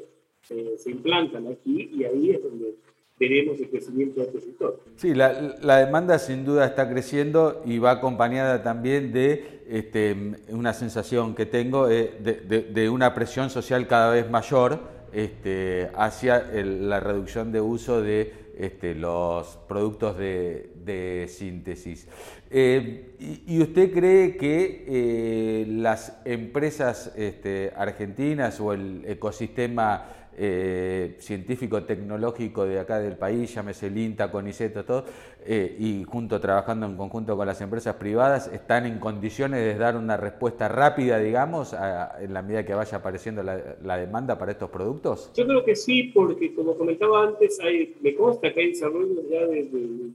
eh, 0.49 0.75
se 0.77 0.91
implantan 0.91 1.47
aquí 1.47 1.89
y 1.93 2.03
ahí 2.03 2.31
es 2.31 2.43
donde 2.43 2.75
veremos 3.19 3.59
el 3.59 3.69
crecimiento 3.69 4.19
de 4.19 4.27
este 4.27 4.41
sector. 4.41 4.79
Sí, 4.97 5.13
la, 5.13 5.57
la, 5.61 5.85
demanda 5.85 6.19
sin 6.19 6.43
duda 6.43 6.65
está 6.65 6.89
creciendo 6.89 7.61
y 7.65 7.77
va 7.77 7.91
acompañada 7.91 8.63
también 8.63 9.13
de 9.13 9.61
este, 9.69 10.15
una 10.49 10.73
sensación 10.73 11.35
que 11.35 11.45
tengo 11.45 11.89
eh, 11.89 12.11
de, 12.19 12.61
de, 12.63 12.89
una 12.89 13.13
presión 13.13 13.49
social 13.49 13.87
cada 13.87 14.11
vez 14.11 14.29
mayor 14.29 14.79
este, 15.13 15.89
hacia 15.95 16.39
la 16.51 16.99
reducción 16.99 17.51
de 17.51 17.61
uso 17.61 18.01
de 18.01 18.33
este, 18.57 18.95
los 18.95 19.57
productos 19.67 20.17
de, 20.17 20.72
de 20.85 21.27
síntesis. 21.27 22.07
Eh, 22.49 23.15
y, 23.47 23.61
usted 23.61 23.91
cree 23.91 24.37
que 24.37 24.85
eh, 24.87 25.65
las 25.67 26.21
empresas 26.25 27.11
este, 27.15 27.71
argentinas 27.75 28.59
o 28.59 28.73
el 28.73 29.03
ecosistema 29.07 30.05
eh, 30.35 31.15
científico-tecnológico 31.19 32.65
de 32.65 32.79
acá 32.79 32.99
del 32.99 33.17
país, 33.17 33.53
llámese 33.53 33.87
el 33.87 33.97
INTA, 33.97 34.31
CONICET, 34.31 34.85
todo, 34.85 35.05
y 35.47 36.03
junto 36.05 36.39
trabajando 36.39 36.85
en 36.85 36.95
conjunto 36.95 37.35
con 37.35 37.45
las 37.45 37.59
empresas 37.61 37.95
privadas, 37.95 38.47
están 38.53 38.85
en 38.85 38.99
condiciones 38.99 39.59
de 39.59 39.75
dar 39.75 39.97
una 39.97 40.17
respuesta 40.17 40.67
rápida, 40.67 41.19
digamos, 41.19 41.75
en 42.19 42.33
la 42.33 42.41
medida 42.41 42.65
que 42.65 42.73
vaya 42.73 42.99
apareciendo 42.99 43.43
la, 43.43 43.97
demanda 43.97 44.37
para 44.37 44.51
estos 44.51 44.69
productos? 44.69 45.31
Yo 45.35 45.45
creo 45.45 45.65
que 45.65 45.75
sí, 45.75 46.11
porque 46.13 46.53
como 46.53 46.77
comentaba 46.77 47.27
antes, 47.27 47.59
hay, 47.59 47.95
me 48.01 48.15
consta 48.15 48.53
que 48.53 48.59
hay 48.61 48.69
desarrollo 48.69 49.21
ya 49.29 49.45
desde 49.47 50.13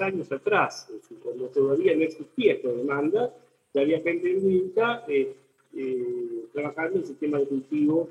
años 0.00 0.30
atrás, 0.32 0.88
cuando 1.22 1.46
todavía 1.48 1.94
no 1.94 2.02
existía 2.02 2.54
esta 2.54 2.68
demanda, 2.68 3.34
ya 3.76 3.82
había 3.82 4.00
gente 4.00 4.30
en 4.30 4.50
INTA 4.50 5.04
eh, 5.06 5.34
eh, 5.74 6.44
trabajando 6.52 6.98
en 6.98 7.06
sistemas 7.06 7.42
de 7.42 7.46
cultivo 7.46 8.08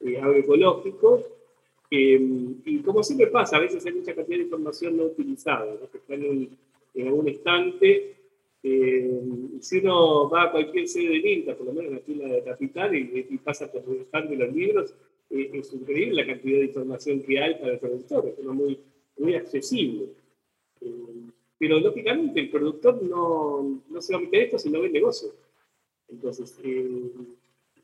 eh, 0.00 0.18
agroecológicos. 0.18 1.22
y 1.90 2.78
como 2.82 3.02
siempre 3.04 3.28
pasa, 3.28 3.56
a 3.56 3.60
veces 3.60 3.86
hay 3.86 3.92
mucha 3.92 4.14
cantidad 4.14 4.38
de 4.38 4.44
información 4.44 4.96
no 4.96 5.04
utilizada, 5.04 5.76
que 5.92 5.98
está 5.98 6.14
en, 6.14 6.58
algún 7.06 7.28
estante. 7.28 8.16
si 9.60 9.78
uno 9.78 10.28
va 10.28 10.44
a 10.44 10.50
cualquier 10.50 10.88
sede 10.88 11.20
de 11.20 11.32
INTA, 11.32 11.54
por 11.54 11.66
lo 11.66 11.74
menos 11.74 11.94
aquí 11.94 12.12
en 12.12 12.32
la 12.32 12.42
capital, 12.42 12.96
y, 12.96 13.38
pasa 13.38 13.70
por 13.70 13.84
el 13.88 14.00
estante 14.00 14.36
de 14.36 14.44
los 14.44 14.54
libros, 14.54 14.94
es 15.30 15.72
increíble 15.72 16.22
la 16.22 16.26
cantidad 16.26 16.58
de 16.58 16.66
información 16.66 17.22
que 17.22 17.38
hay 17.38 17.54
para 17.54 17.74
el 17.74 17.78
productor, 17.78 18.34
es 18.36 18.44
muy, 18.44 18.80
muy 19.18 19.34
accesible. 19.36 20.08
Pero 21.58 21.80
lógicamente 21.80 22.40
el 22.40 22.50
productor 22.50 23.02
no, 23.02 23.82
no 23.88 24.02
se 24.02 24.12
va 24.12 24.18
a 24.18 24.22
meter 24.22 24.42
esto 24.42 24.58
si 24.58 24.70
no 24.70 24.80
ve 24.80 24.90
negocio. 24.90 25.30
Entonces, 26.08 26.58
eh, 26.64 27.10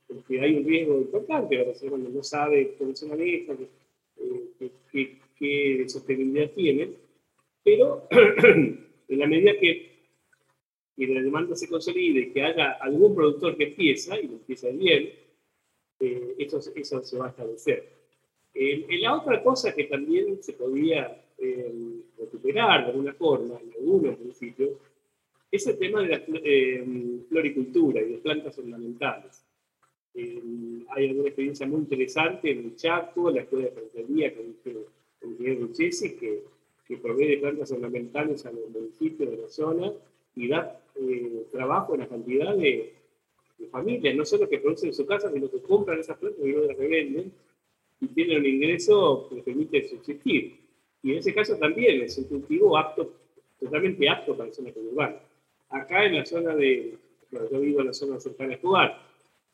porque 0.06 0.40
hay 0.40 0.56
un 0.56 0.64
riesgo 0.64 0.98
importante, 0.98 1.56
la 1.56 1.64
persona 1.64 1.90
cuando 1.90 2.10
no 2.10 2.22
sabe 2.22 2.74
cómo 2.78 2.94
se 2.94 3.06
maneja, 3.06 3.54
eh, 4.18 4.70
qué, 5.38 5.84
sostenibilidad 5.88 6.50
tiene, 6.50 6.90
pero 7.64 8.06
en 8.10 9.18
la 9.18 9.26
medida 9.26 9.52
que, 9.58 9.90
que, 10.96 11.06
la 11.06 11.22
demanda 11.22 11.56
se 11.56 11.68
consolide 11.68 12.32
que 12.32 12.42
haya 12.42 12.72
algún 12.72 13.14
productor 13.14 13.56
que 13.56 13.68
empieza, 13.68 14.20
y 14.20 14.26
lo 14.26 14.34
empieza 14.34 14.68
bien, 14.68 15.10
eh, 16.00 16.34
eso, 16.38 16.60
eso 16.74 17.02
se 17.02 17.18
va 17.18 17.26
a 17.26 17.30
establecer. 17.30 17.88
la 18.54 19.16
otra 19.16 19.42
cosa 19.42 19.74
que 19.74 19.84
también 19.84 20.42
se 20.42 20.52
podía 20.52 21.24
eh, 21.40 22.02
recuperar 22.18 22.84
de 22.84 22.90
alguna 22.90 23.14
forma, 23.14 23.58
en 23.60 23.72
algunos 23.72 24.18
municipios, 24.18 24.70
es 25.50 25.66
el 25.66 25.78
tema 25.78 26.02
de 26.02 26.08
la 26.08 26.22
eh, 26.26 26.84
floricultura 27.28 28.02
y 28.02 28.12
de 28.12 28.18
plantas 28.18 28.58
ornamentales. 28.58 29.42
Eh, 30.14 30.42
hay 30.90 31.08
alguna 31.08 31.28
experiencia 31.28 31.66
muy 31.66 31.80
interesante 31.80 32.50
en 32.50 32.58
el 32.58 32.76
Chaco, 32.76 33.30
la 33.30 33.40
Escuela 33.40 33.66
de 33.66 33.72
Plantería 33.72 34.34
con 34.34 34.44
el 34.44 34.86
ingeniero 35.22 35.66
Ruchesi, 35.66 36.16
que, 36.16 36.44
que 36.86 36.96
provee 36.98 37.28
de 37.28 37.38
plantas 37.38 37.72
ornamentales 37.72 38.44
a 38.44 38.52
los 38.52 38.68
municipios 38.68 39.30
de 39.30 39.36
la 39.38 39.48
zona 39.48 39.92
y 40.36 40.48
da 40.48 40.78
trabajo 41.50 41.92
a 41.92 41.96
una 41.96 42.06
cantidad 42.06 42.54
de, 42.54 42.92
familias, 43.70 44.14
no 44.14 44.24
solo 44.24 44.48
que 44.48 44.58
producen 44.58 44.88
en 44.88 44.94
su 44.94 45.06
casa, 45.06 45.30
sino 45.30 45.50
que 45.50 45.60
compran 45.60 46.00
esas 46.00 46.18
plantas 46.18 46.44
y 46.44 46.50
luego 46.50 46.66
las 46.66 46.76
revenden 46.76 47.32
y 48.00 48.06
tienen 48.08 48.38
un 48.38 48.46
ingreso 48.46 49.26
que 49.28 49.36
les 49.36 49.44
permite 49.44 49.88
subsistir. 49.88 50.59
Y 51.02 51.12
en 51.12 51.18
ese 51.18 51.34
caso 51.34 51.56
también 51.56 52.02
es 52.02 52.18
un 52.18 52.24
cultivo 52.24 52.76
apto, 52.76 53.12
totalmente 53.58 54.08
apto 54.08 54.36
para 54.36 54.48
la 54.48 54.54
zona 54.54 54.72
conurbana. 54.72 55.16
Acá 55.70 56.04
en 56.04 56.16
la 56.16 56.26
zona 56.26 56.54
de, 56.54 56.94
bueno, 57.30 57.48
yo 57.50 57.60
vivo 57.60 57.80
en 57.80 57.86
la 57.86 57.94
zona 57.94 58.20
cercana 58.20 58.52
a 58.52 58.54
Escobar, 58.54 59.02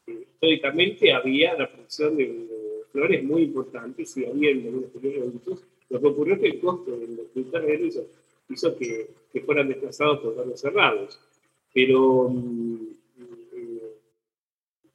eh, 0.07 0.27
históricamente 0.33 1.13
había 1.13 1.55
la 1.55 1.71
producción 1.71 2.17
de, 2.17 2.47
flores 2.93 3.23
muy 3.25 3.43
importante, 3.43 4.05
y 4.17 4.25
había 4.25 4.51
en 4.51 4.67
algunos 4.67 4.91
periodos 4.91 5.33
Lo 5.91 6.01
que 6.01 6.07
ocurrió 6.07 6.35
es 6.35 6.41
que 6.41 6.47
el 6.47 6.61
costo 6.61 6.99
de 6.99 7.09
los 7.09 7.27
productores 7.27 7.81
hizo, 7.83 8.07
hizo 8.49 8.77
que, 8.77 9.11
que, 9.33 9.41
fueran 9.43 9.69
desplazados 9.69 10.21
por 10.21 10.35
barrios 10.35 10.61
cerrados. 10.61 11.21
Pero 11.75 12.31
mm, 12.31 12.87
eh, 13.19 13.93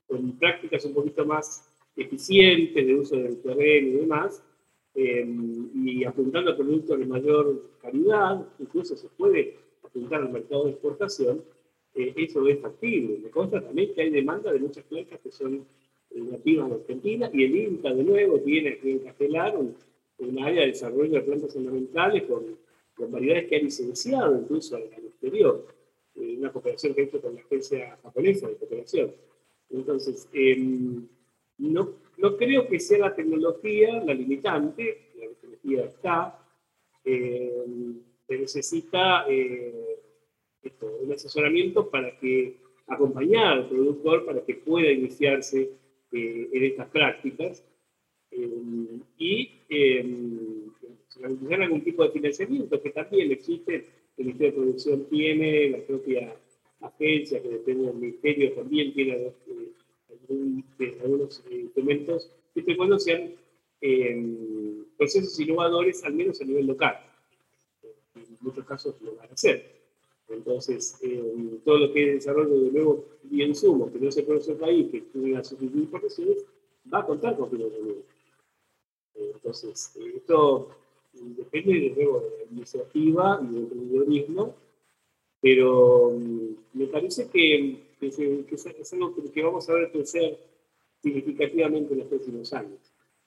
con 0.08 0.32
prácticas 0.40 0.84
un 0.86 0.96
poquito 0.96 1.26
más 1.26 1.70
eficientes 1.96 2.88
de 2.88 2.96
uso 2.96 3.18
del 3.18 3.40
terreno 3.42 3.88
y 3.88 3.92
demás, 3.92 4.44
eh, 4.94 5.26
y 5.74 6.04
apuntando 6.04 6.52
a 6.52 6.58
productos 6.58 7.00
de 7.00 7.06
mayor 7.06 7.70
calidad, 7.82 8.46
incluso 8.60 8.96
se 8.98 9.08
puede 9.08 9.56
apuntar 9.84 10.22
al 10.22 10.32
mercado 10.32 10.66
de 10.66 10.72
exportación, 10.72 11.44
eh, 11.96 12.14
eso 12.18 12.46
es 12.48 12.60
factible. 12.60 13.20
Me 13.24 13.30
consta 13.30 13.62
también 13.62 13.94
que 13.94 14.02
hay 14.02 14.10
demanda 14.10 14.52
de 14.52 14.60
muchas 14.60 14.84
plantas 14.84 15.20
que 15.20 15.32
son 15.32 15.66
eh, 16.12 16.20
nativas 16.20 16.70
de 16.70 16.76
Argentina 16.76 17.30
y 17.34 17.44
el 17.44 17.56
INTA 17.56 17.94
de 17.94 18.04
nuevo 18.04 18.40
tiene 18.40 18.78
que 18.78 18.92
encastelar 18.92 19.58
un, 19.58 19.76
área 20.40 20.62
de 20.62 20.68
desarrollo 20.68 21.14
de 21.14 21.22
plantas 21.22 21.56
ornamentales 21.56 22.24
con, 22.24 22.44
con 22.96 23.12
variedades 23.12 23.48
que 23.48 23.56
ha 23.56 23.60
licenciado 23.60 24.40
incluso 24.40 24.76
al, 24.76 24.84
exterior, 24.84 25.66
una 26.16 26.52
cooperación 26.52 26.94
que 26.94 27.02
ha 27.02 27.04
hecho 27.06 27.22
con 27.22 27.34
la 27.34 27.42
agencia 27.42 27.98
japonesa 28.04 28.48
de 28.48 28.56
cooperación. 28.56 29.12
Entonces, 29.72 30.30
em, 30.34 31.08
no 31.58 32.01
no 32.22 32.38
creo 32.38 32.68
que 32.68 32.80
sea 32.80 33.00
la 33.00 33.16
tecnología 33.16 34.04
la 34.04 34.14
limitante, 34.14 35.12
la 35.16 35.28
tecnología 35.28 35.86
está, 35.86 36.40
eh, 37.04 37.64
se 38.28 38.38
necesita 38.38 39.26
eh, 39.28 39.98
un 41.04 41.12
asesoramiento 41.12 41.90
para 41.90 42.18
que 42.20 42.58
acompañar 42.88 43.54
al 43.54 43.70
productor 43.70 44.26
para 44.26 44.42
que 44.46 44.56
pueda 44.56 44.92
iniciarse 44.92 45.72
eh, 46.12 46.50
en 46.52 46.64
estas 46.64 46.88
prácticas 46.90 47.66
y 49.18 49.52
realizar 51.20 51.62
algún 51.62 51.82
tipo 51.82 52.04
de 52.04 52.12
financiamiento 52.12 52.82
que 52.82 52.92
también 52.92 53.32
existe, 53.32 53.86
el 54.18 54.26
Ministerio 54.26 54.52
de 54.52 54.58
Producción 54.58 55.06
tiene, 55.10 55.70
la 55.70 55.80
propia 55.80 56.36
agencia 56.80 57.42
que 57.42 57.50
depende 57.50 57.88
del 57.88 57.96
Ministerio 57.96 58.54
también 58.54 58.94
tiene 58.94 59.34
algunos 61.02 61.44
eh, 61.50 61.56
instrumentos, 61.56 62.32
siempre 62.54 62.74
y 62.74 62.78
cuando 62.78 63.00
sean 63.00 63.32
eh, 63.82 64.84
procesos 64.98 65.40
innovadores, 65.40 66.04
al 66.04 66.14
menos 66.14 66.42
a 66.42 66.46
nivel 66.46 66.68
local. 66.68 67.00
En 68.16 68.38
muchos 68.42 68.66
casos 68.66 68.96
lo 69.02 69.16
van 69.16 69.30
a 69.30 69.34
hacer. 69.34 69.82
Entonces, 70.30 70.98
eh, 71.02 71.60
todo 71.66 71.78
lo 71.78 71.94
que 71.94 72.10
es 72.10 72.14
desarrollo 72.16 72.62
de 72.62 72.72
nuevos 72.72 73.00
insumos 73.30 73.92
que 73.92 74.00
no 74.00 74.12
se 74.12 74.24
produce 74.24 74.52
en 74.52 74.58
el 74.58 74.62
país, 74.62 74.92
que 74.92 75.02
tienen 75.02 75.44
sustituir 75.44 75.84
importaciones, 75.84 76.46
va 76.92 77.00
a 77.00 77.06
contar 77.06 77.36
con 77.36 77.50
financiamiento. 77.50 78.06
Entonces, 79.16 79.94
esto 80.16 80.70
depende 81.14 81.74
de 81.74 81.90
nuevo 81.92 82.22
de 82.22 82.46
la 82.46 82.52
iniciativa 82.52 83.40
y 83.44 83.54
del 83.54 83.64
emprendedorismo, 83.64 84.56
pero 85.42 86.12
mm, 86.12 86.50
me 86.74 86.88
parece 86.88 87.28
que 87.28 87.91
que, 88.02 88.56
es, 88.56 88.94
algo 88.94 89.14
que, 89.32 89.44
vamos 89.44 89.70
a 89.70 89.74
ver 89.74 89.92
crecer 89.92 90.40
significativamente 91.02 91.94
en 91.94 92.00
los 92.00 92.08
próximos 92.08 92.52
años. 92.54 92.80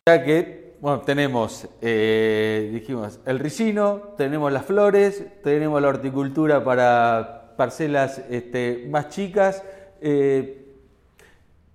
Ya 0.06 0.22
que, 0.24 0.74
bueno, 0.80 1.00
tenemos, 1.02 1.68
eh, 1.80 2.70
dijimos, 2.72 3.20
el 3.24 3.38
ricino, 3.38 4.14
tenemos 4.16 4.52
las 4.52 4.66
flores, 4.66 5.24
tenemos 5.42 5.80
la 5.80 5.88
horticultura 5.88 6.64
para 6.64 7.54
parcelas 7.56 8.18
este, 8.30 8.86
más 8.90 9.08
chicas. 9.08 9.62
Eh, 10.00 10.60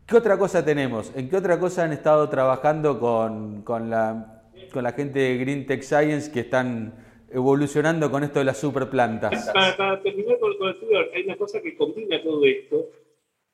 ¿Qué 0.05 0.17
otra 0.17 0.37
cosa 0.37 0.65
tenemos? 0.65 1.11
¿En 1.15 1.29
qué 1.29 1.37
otra 1.37 1.59
cosa 1.59 1.85
han 1.85 1.93
estado 1.93 2.27
trabajando 2.29 2.99
con, 2.99 3.61
con, 3.61 3.89
la, 3.89 4.43
con 4.73 4.83
la 4.83 4.91
gente 4.91 5.19
de 5.19 5.37
Green 5.37 5.65
Tech 5.65 5.81
Science 5.83 6.31
que 6.31 6.41
están 6.41 6.93
evolucionando 7.31 8.09
con 8.09 8.23
esto 8.23 8.39
de 8.39 8.45
las 8.45 8.59
superplantas? 8.59 9.51
Para, 9.53 10.01
terminar 10.01 10.39
con, 10.39 10.51
el 10.51 10.73
estudio, 10.75 10.99
hay 11.13 11.23
una 11.23 11.37
cosa 11.37 11.61
que 11.61 11.75
combina 11.75 12.21
todo 12.21 12.43
esto, 12.45 12.89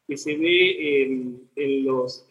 que 0.07 0.17
se 0.17 0.35
ve 0.35 1.03
en, 1.55 1.85
los, 1.85 2.27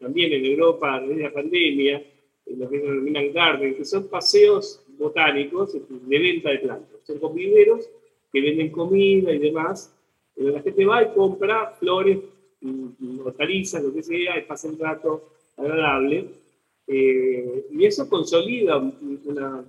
también 0.00 0.32
en 0.32 0.44
Europa 0.44 1.00
desde 1.00 1.22
la 1.22 1.32
pandemia, 1.32 2.02
en 2.46 2.58
lo 2.58 2.68
que 2.68 2.80
se 2.80 2.86
denominan 2.86 3.32
garden, 3.32 3.74
que 3.74 3.84
son 3.84 4.08
paseos 4.08 4.82
botánicos 4.98 5.72
de 5.72 6.18
venta 6.18 6.50
de 6.50 6.58
plantas. 6.58 7.00
Son 7.04 7.18
conviveros 7.18 7.88
que 8.32 8.40
venden 8.40 8.70
comida 8.70 9.32
y 9.32 9.38
demás, 9.38 9.94
donde 10.34 10.52
la 10.52 10.62
gente 10.62 10.84
va 10.84 11.02
y 11.02 11.14
compra 11.14 11.74
flores, 11.78 12.18
hortalizas, 13.24 13.82
lo 13.82 13.92
que 13.92 14.02
sea, 14.02 14.38
y 14.38 14.42
pasa 14.42 14.68
un 14.68 14.78
rato 14.78 15.28
agradable. 15.56 16.26
Eh, 16.86 17.66
y 17.70 17.84
eso 17.84 18.08
consolida 18.08 18.76
una, 18.76 19.64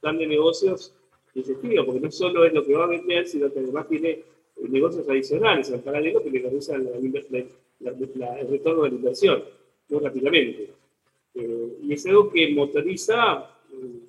plan 0.00 0.18
de 0.18 0.26
negocios 0.26 0.92
efectivo, 1.34 1.84
porque 1.84 2.00
no 2.00 2.10
solo 2.10 2.44
es 2.44 2.52
lo 2.52 2.64
que 2.64 2.74
va 2.74 2.84
a 2.84 2.88
vender, 2.88 3.26
sino 3.26 3.52
que 3.52 3.60
además 3.60 3.88
tiene 3.88 4.10
eh, 4.10 4.24
negocios 4.68 5.08
adicionales 5.08 5.70
al 5.70 5.80
paralelo 5.80 6.22
que 6.22 6.30
le 6.30 6.40
realizan 6.40 6.86
el 6.86 8.48
retorno 8.48 8.82
de 8.82 8.90
la 8.90 8.96
inversión 8.96 9.44
muy 9.88 10.00
rápidamente. 10.00 10.70
Eh, 11.34 11.76
y 11.82 11.92
es 11.92 12.06
algo 12.06 12.30
que 12.30 12.52
motoriza 12.52 13.48
eh, 13.72 14.00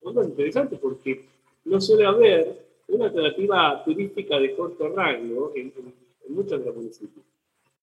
cosas 0.00 0.28
interesantes 0.28 0.78
porque 0.78 1.24
no 1.64 1.80
suele 1.80 2.06
haber 2.06 2.68
una 2.88 3.06
alternativa 3.06 3.82
turística 3.84 4.38
de 4.38 4.54
corto 4.54 4.88
rango 4.88 5.52
en, 5.54 5.72
muchos 6.28 6.60
de 6.60 6.66
los 6.66 6.76
municipios. 6.76 7.24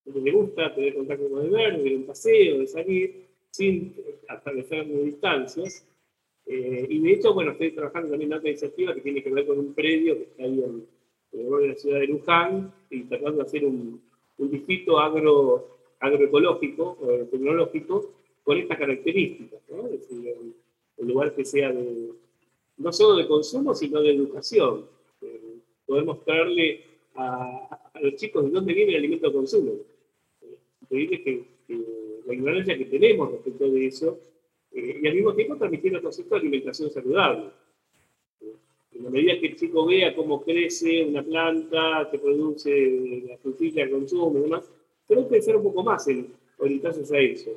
Porque 0.03 0.21
le 0.21 0.31
gusta 0.31 0.73
tener 0.73 0.93
contacto 0.95 1.29
con 1.29 1.43
el 1.43 1.49
verde, 1.49 1.83
de 1.83 1.95
un 1.95 2.03
paseo, 2.03 2.59
de 2.59 2.67
salir, 2.67 3.25
sin 3.49 3.95
establecer 4.29 4.87
distancias. 4.87 5.83
Eh, 6.45 6.87
y 6.89 6.99
de 6.99 7.11
hecho, 7.11 7.33
bueno, 7.33 7.51
estoy 7.51 7.71
trabajando 7.71 8.09
también 8.09 8.31
en 8.31 8.37
otra 8.37 8.49
iniciativa 8.49 8.93
que 8.93 9.01
tiene 9.01 9.23
que 9.23 9.31
ver 9.31 9.47
con 9.47 9.59
un 9.59 9.73
predio 9.73 10.15
que 10.15 10.23
está 10.23 10.43
ahí 10.43 10.63
en, 10.63 10.85
de 11.31 11.67
la 11.67 11.75
ciudad 11.75 11.99
de 11.99 12.07
Luján 12.07 12.73
y 12.89 13.03
tratando 13.03 13.37
de 13.37 13.43
hacer 13.43 13.65
un, 13.65 14.01
distrito 14.37 14.99
agro, 14.99 15.77
agroecológico 15.99 16.97
o 17.01 17.07
tecnológico 17.25 18.13
con 18.43 18.57
estas 18.57 18.77
características. 18.77 19.59
¿no? 19.69 19.89
Un 20.97 21.07
lugar 21.07 21.33
que 21.35 21.43
sea 21.43 21.71
de, 21.71 22.11
no 22.77 22.91
solo 22.91 23.17
de 23.17 23.27
consumo, 23.27 23.73
sino 23.73 24.01
de 24.01 24.11
educación. 24.11 24.85
Eh, 25.21 25.57
poder 25.85 26.05
a, 27.15 27.89
los 28.01 28.15
chicos 28.15 28.45
de 28.45 28.51
dónde 28.51 28.73
viene 28.73 28.91
el 28.91 28.97
alimento 28.97 29.27
de 29.27 29.33
consumo. 29.33 29.71
Eh, 30.89 31.07
que, 31.09 31.43
la 32.25 32.33
ignorancia 32.33 32.77
que 32.77 32.85
tenemos 32.85 33.31
respecto 33.31 33.69
de 33.69 33.85
eso, 33.85 34.19
eh, 34.75 34.99
y 35.01 35.07
al 35.07 35.15
mismo 35.15 35.33
tiempo 35.33 35.55
transmitir 35.55 35.95
el 35.95 36.01
concepto 36.01 36.35
de 36.35 36.41
alimentación 36.41 36.91
saludable. 36.91 37.45
En 38.91 39.03
la 39.03 39.09
medida 39.09 39.39
que 39.39 39.47
el 39.47 39.55
chico 39.55 39.85
vea 39.85 40.15
cómo 40.15 40.43
crece 40.43 41.03
una 41.03 41.23
planta, 41.23 42.09
que 42.11 42.19
produce 42.19 43.23
la 43.27 43.37
frutilla, 43.37 43.83
el 43.83 43.91
consumo 43.91 44.37
y 44.37 44.41
demás, 44.41 44.69
creo 45.07 45.27
que 45.27 45.41
ser 45.41 45.55
un 45.55 45.63
poco 45.63 45.83
más 45.83 46.07
en 46.07 46.27
orientarse 46.57 47.15
a 47.15 47.19
eso. 47.19 47.51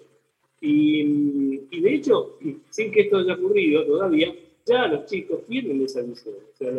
Y, 0.61 1.61
y, 1.70 1.81
de 1.81 1.94
hecho, 1.94 2.38
sin 2.70 2.90
que 2.90 3.02
esto 3.02 3.18
haya 3.18 3.35
ocurrido 3.35 3.85
todavía, 3.85 4.35
ya 4.66 4.87
los 4.88 5.07
chicos 5.07 5.44
tienen 5.46 5.83
esa 5.83 6.02
visión. 6.02 6.35
O 6.52 6.57
sea, 6.57 6.72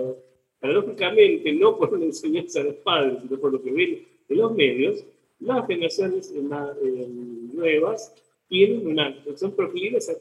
paradójicamente, 0.60 1.52
no 1.54 1.78
por 1.78 1.94
una 1.94 2.06
enseñanza 2.06 2.60
de 2.60 2.66
los 2.66 2.76
padres, 2.76 3.20
sino 3.22 3.40
por 3.40 3.54
lo 3.54 3.62
que 3.62 3.72
ven 3.72 4.06
en 4.28 4.38
los 4.38 4.54
medios, 4.54 5.06
las 5.40 5.66
generaciones 5.68 6.34
eh, 6.36 7.08
nuevas 7.54 8.14
tienen 8.50 8.88
una, 8.88 9.16
son 9.36 9.52
proclives 9.52 10.10
a, 10.10 10.18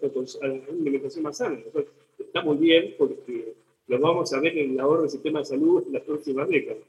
una 0.47 0.62
alimentación 0.69 1.25
más 1.25 1.38
sana. 1.38 1.59
está 2.19 2.43
muy 2.43 2.59
bien 2.59 2.95
porque 2.99 3.55
lo 3.88 3.99
vamos 3.99 4.33
a 4.35 4.41
ver 4.41 4.57
en 4.57 4.73
el 4.73 4.81
ahorro 4.81 5.03
del 5.03 5.11
sistema 5.11 5.41
de 5.41 5.47
salud 5.47 5.83
en 5.87 5.95
las 5.95 6.03
próximas 6.03 6.49
décadas. 6.49 6.83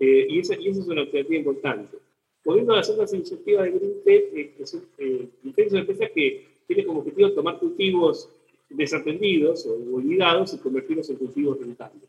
Eh, 0.00 0.26
y, 0.30 0.40
esa, 0.40 0.58
y 0.58 0.68
esa 0.68 0.80
es 0.80 0.88
una 0.88 1.02
alternativa 1.02 1.38
importante. 1.38 1.98
Volviendo 2.44 2.72
a 2.72 2.76
las 2.76 2.90
otras 2.90 3.12
iniciativas 3.12 3.64
de 3.64 3.70
Greenpeace, 3.70 4.40
eh, 4.40 4.54
que 4.56 4.66
son, 4.66 4.82
eh, 4.98 5.28
es 5.56 5.70
una 5.72 5.80
empresa 5.82 6.06
que 6.08 6.46
tiene 6.66 6.84
como 6.86 7.00
objetivo 7.00 7.30
tomar 7.32 7.58
cultivos 7.58 8.30
desaprendidos 8.70 9.66
o 9.66 9.74
olvidados 9.94 10.54
y 10.54 10.58
convertirlos 10.58 11.10
en 11.10 11.16
cultivos 11.16 11.60
rentables. 11.60 12.08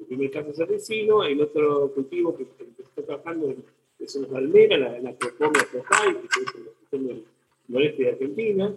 El 0.00 0.06
primer 0.06 0.30
caso 0.32 0.50
es 0.50 0.58
el 0.58 0.66
vecino, 0.66 1.22
el 1.22 1.40
otro 1.40 1.92
cultivo 1.94 2.36
que, 2.36 2.44
que 2.44 2.82
está 2.82 3.02
trabajando 3.02 3.54
es 4.00 4.16
una 4.16 4.26
palmera, 4.26 4.76
la, 4.76 4.98
la 4.98 5.12
Proponia 5.12 5.64
que 5.72 5.78
es 5.78 6.92
en 6.92 7.10
el 7.10 7.24
noreste 7.68 8.02
de 8.02 8.10
Argentina, 8.10 8.74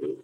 eh, 0.00 0.16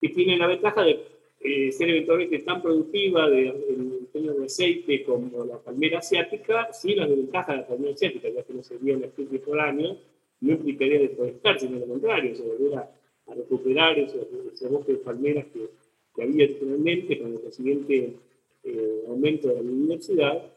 y 0.00 0.12
tiene 0.12 0.38
la 0.38 0.46
ventaja 0.46 0.82
de 0.82 1.00
eh, 1.40 1.72
ser 1.72 1.90
eventualmente 1.90 2.38
tan 2.40 2.60
productiva 2.60 3.28
de, 3.28 3.48
en 3.48 4.06
términos 4.12 4.38
de 4.38 4.44
aceite 4.46 5.02
como 5.04 5.44
la 5.44 5.58
palmera 5.58 5.98
asiática, 5.98 6.72
sí 6.72 6.94
la 6.94 7.06
desventaja 7.06 7.52
de 7.52 7.58
la 7.58 7.66
palmera 7.66 7.94
asiática, 7.94 8.28
ya 8.28 8.42
que 8.42 8.54
no 8.54 8.62
sería 8.62 8.96
una 8.96 9.06
especie 9.06 9.38
por 9.38 9.58
año, 9.58 9.96
no 10.40 10.52
implicaría 10.52 11.00
deforestar, 11.00 11.58
sino 11.58 11.78
lo 11.78 11.86
contrario, 11.86 12.34
se 12.34 12.42
volver 12.42 12.78
a, 12.78 12.90
recuperar 13.34 13.96
esos, 13.96 14.26
esos, 14.52 14.70
bosques 14.72 14.98
de 14.98 15.04
palmeras 15.04 15.46
que, 15.52 15.68
que 16.16 16.22
había 16.24 16.46
originalmente 16.46 17.16
con 17.20 17.32
el 17.32 17.52
siguiente 17.52 18.16
eh, 18.64 19.04
aumento 19.06 19.48
de 19.48 19.54
la 19.54 19.60
biodiversidad, 19.60 20.50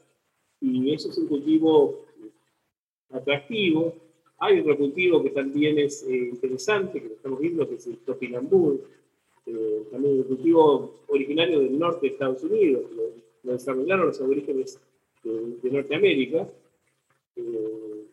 y 0.59 0.93
eso 0.93 1.09
es 1.09 1.17
un 1.17 1.27
cultivo 1.27 2.05
atractivo. 3.11 3.93
Hay 4.39 4.59
otro 4.59 4.77
cultivo 4.77 5.23
que 5.23 5.29
también 5.29 5.77
es 5.79 6.03
eh, 6.03 6.15
interesante, 6.15 7.01
que 7.01 7.09
lo 7.09 7.15
estamos 7.15 7.39
viendo, 7.39 7.67
que 7.67 7.75
es 7.75 7.87
el 7.87 7.97
topinambur, 7.97 8.81
eh, 9.45 9.83
también 9.91 10.17
el 10.17 10.25
cultivo 10.25 11.01
originario 11.07 11.59
del 11.59 11.77
norte 11.77 12.07
de 12.07 12.13
Estados 12.13 12.43
Unidos, 12.43 12.83
lo, 12.95 13.51
desarrollaron 13.51 14.07
los 14.07 14.21
aborígenes 14.21 14.79
de, 15.23 15.71
Norteamérica. 15.71 16.47
Eh, 17.35 18.05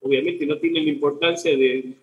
obviamente 0.00 0.46
no 0.46 0.58
tiene 0.58 0.82
la 0.82 0.90
importancia 0.90 1.56
de, 1.56 1.94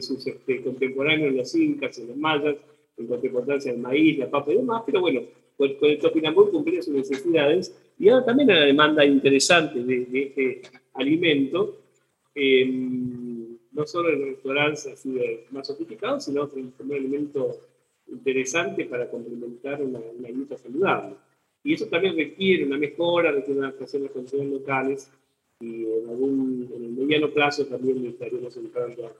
sus 0.00 0.26
este, 0.26 0.62
contemporáneos, 0.62 1.34
los 1.34 1.54
incas, 1.54 1.98
los 1.98 2.16
mayas, 2.16 2.56
en 2.98 3.06
cuanto 3.06 3.26
a 3.26 3.28
importancia 3.28 3.72
del 3.72 3.80
maíz, 3.80 4.18
la 4.18 4.30
papa 4.30 4.52
y 4.52 4.56
demás, 4.56 4.82
pero 4.84 5.00
bueno, 5.00 5.22
con, 5.56 5.70
el 5.82 5.98
topinambur 5.98 6.50
cumplía 6.50 6.82
sus 6.82 6.94
necesidades 6.94 7.74
y 7.98 8.08
ahora 8.08 8.26
también 8.26 8.50
hay 8.50 8.56
una 8.56 8.66
demanda 8.66 9.04
interesante 9.04 9.82
de, 9.82 10.06
este 10.12 10.62
alimento. 10.94 11.76
No 12.36 13.86
solo 13.86 14.10
en 14.10 14.26
restaurantes 14.26 14.86
así 14.86 15.10
de 15.12 15.46
más 15.50 15.66
sofisticados, 15.66 16.24
sino 16.24 16.48
como 16.48 16.72
un 16.78 16.92
alimento 16.92 17.60
interesante 18.08 18.84
para 18.84 19.10
complementar 19.10 19.82
una, 19.82 19.98
una 19.98 20.28
dieta 20.28 20.56
saludable. 20.56 21.16
Y 21.64 21.74
eso 21.74 21.86
también 21.86 22.16
requiere 22.16 22.64
una 22.64 22.78
mejora, 22.78 23.32
requiere 23.32 23.58
una 23.58 23.68
adaptación 23.68 24.02
de 24.02 24.08
las 24.08 24.14
condiciones 24.14 24.52
locales 24.52 25.10
y 25.60 25.84
en, 25.84 26.08
algún, 26.08 26.70
en 26.74 26.84
el 26.84 26.90
mediano 26.90 27.30
plazo 27.30 27.66
también 27.66 28.06
estaríamos 28.06 28.56
entrando 28.56 29.12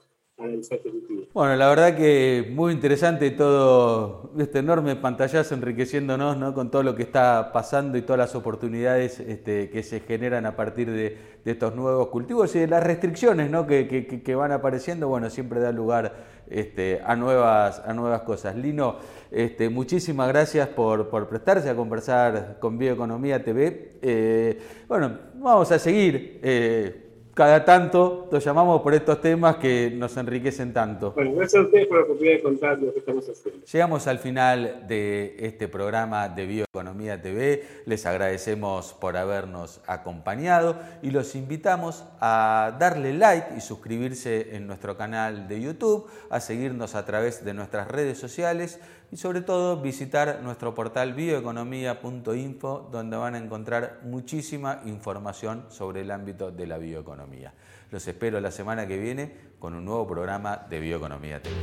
bueno, 1.33 1.55
la 1.55 1.67
verdad 1.67 1.95
que 1.95 2.51
muy 2.53 2.71
interesante 2.71 3.31
todo 3.31 4.29
este 4.37 4.59
enorme 4.59 4.95
pantallazo 4.95 5.55
enriqueciéndonos 5.55 6.37
¿no? 6.37 6.53
con 6.53 6.69
todo 6.69 6.83
lo 6.83 6.93
que 6.93 7.01
está 7.01 7.51
pasando 7.51 7.97
y 7.97 8.03
todas 8.03 8.19
las 8.19 8.35
oportunidades 8.35 9.19
este, 9.19 9.71
que 9.71 9.81
se 9.81 10.01
generan 10.01 10.45
a 10.45 10.55
partir 10.55 10.91
de, 10.91 11.37
estos 11.43 11.73
nuevos 11.75 12.09
cultivos 12.09 12.53
y 12.55 12.59
de 12.59 12.67
las 12.67 12.83
restricciones 12.83 13.49
¿no? 13.49 13.65
que, 13.65 13.87
que, 13.87 14.35
van 14.35 14.51
apareciendo, 14.51 15.07
bueno, 15.07 15.29
siempre 15.29 15.61
da 15.61 15.71
lugar 15.71 16.13
este, 16.49 17.01
a, 17.05 17.15
nuevas, 17.15 17.81
a 17.85 17.93
nuevas 17.93 18.21
cosas. 18.23 18.55
Lino, 18.57 18.97
este, 19.31 19.69
muchísimas 19.69 20.27
gracias 20.27 20.67
por, 20.67 21.09
por, 21.09 21.29
prestarse 21.29 21.69
a 21.69 21.75
conversar 21.75 22.57
con 22.59 22.77
Bioeconomía 22.77 23.43
TV. 23.43 23.97
Eh, 24.01 24.59
bueno, 24.89 25.17
vamos 25.35 25.71
a 25.71 25.79
seguir. 25.79 26.41
Eh, 26.43 27.06
cada 27.37 27.63
tanto 27.63 28.27
lo 28.31 28.39
llamamos 28.39 28.81
por 28.81 28.95
estos 28.95 29.21
temas 29.21 29.57
que 29.57 29.93
nos 29.95 30.17
enriquecen 30.17 30.73
tanto. 30.73 31.11
Bueno, 31.11 31.35
gracias 31.35 31.61
a 31.61 31.65
ustedes 31.65 31.85
por 31.85 31.97
la 31.97 32.03
oportunidad 32.05 32.33
de 32.37 32.41
contar 32.41 32.79
lo 32.79 32.91
que 32.91 32.97
estamos 32.97 33.29
haciendo. 33.29 33.63
Llegamos 33.63 34.07
al 34.07 34.17
final 34.17 34.87
de 34.87 35.35
este 35.37 35.67
programa 35.67 36.29
de 36.29 36.47
Bioeconomía 36.47 37.21
TV. 37.21 37.63
Les 37.85 38.07
agradecemos 38.07 38.93
por 38.93 39.17
habernos 39.17 39.81
acompañado 39.85 40.79
y 41.03 41.11
los 41.11 41.35
invitamos 41.35 42.05
a 42.19 42.75
darle 42.79 43.13
like 43.13 43.55
y 43.55 43.61
suscribirse 43.61 44.55
en 44.55 44.65
nuestro 44.65 44.97
canal 44.97 45.47
de 45.47 45.61
YouTube, 45.61 46.07
a 46.31 46.39
seguirnos 46.39 46.95
a 46.95 47.05
través 47.05 47.45
de 47.45 47.53
nuestras 47.53 47.87
redes 47.87 48.17
sociales 48.17 48.79
y 49.11 49.17
sobre 49.17 49.41
todo 49.41 49.81
visitar 49.81 50.39
nuestro 50.43 50.75
portal 50.75 51.13
bioeconomía.info 51.13 52.89
donde 52.91 53.17
van 53.17 53.35
a 53.35 53.37
encontrar 53.37 54.01
muchísima 54.03 54.81
información 54.85 55.65
sobre 55.69 56.01
el 56.01 56.11
ámbito 56.11 56.51
de 56.51 56.67
la 56.67 56.77
bioeconomía. 56.77 57.53
Los 57.91 58.07
espero 58.07 58.39
la 58.41 58.51
semana 58.51 58.87
que 58.87 58.97
viene 58.97 59.33
con 59.59 59.73
un 59.73 59.85
nuevo 59.85 60.05
programa 60.07 60.57
de 60.69 60.79
Bioeconomía 60.79 61.41
TV. 61.41 61.55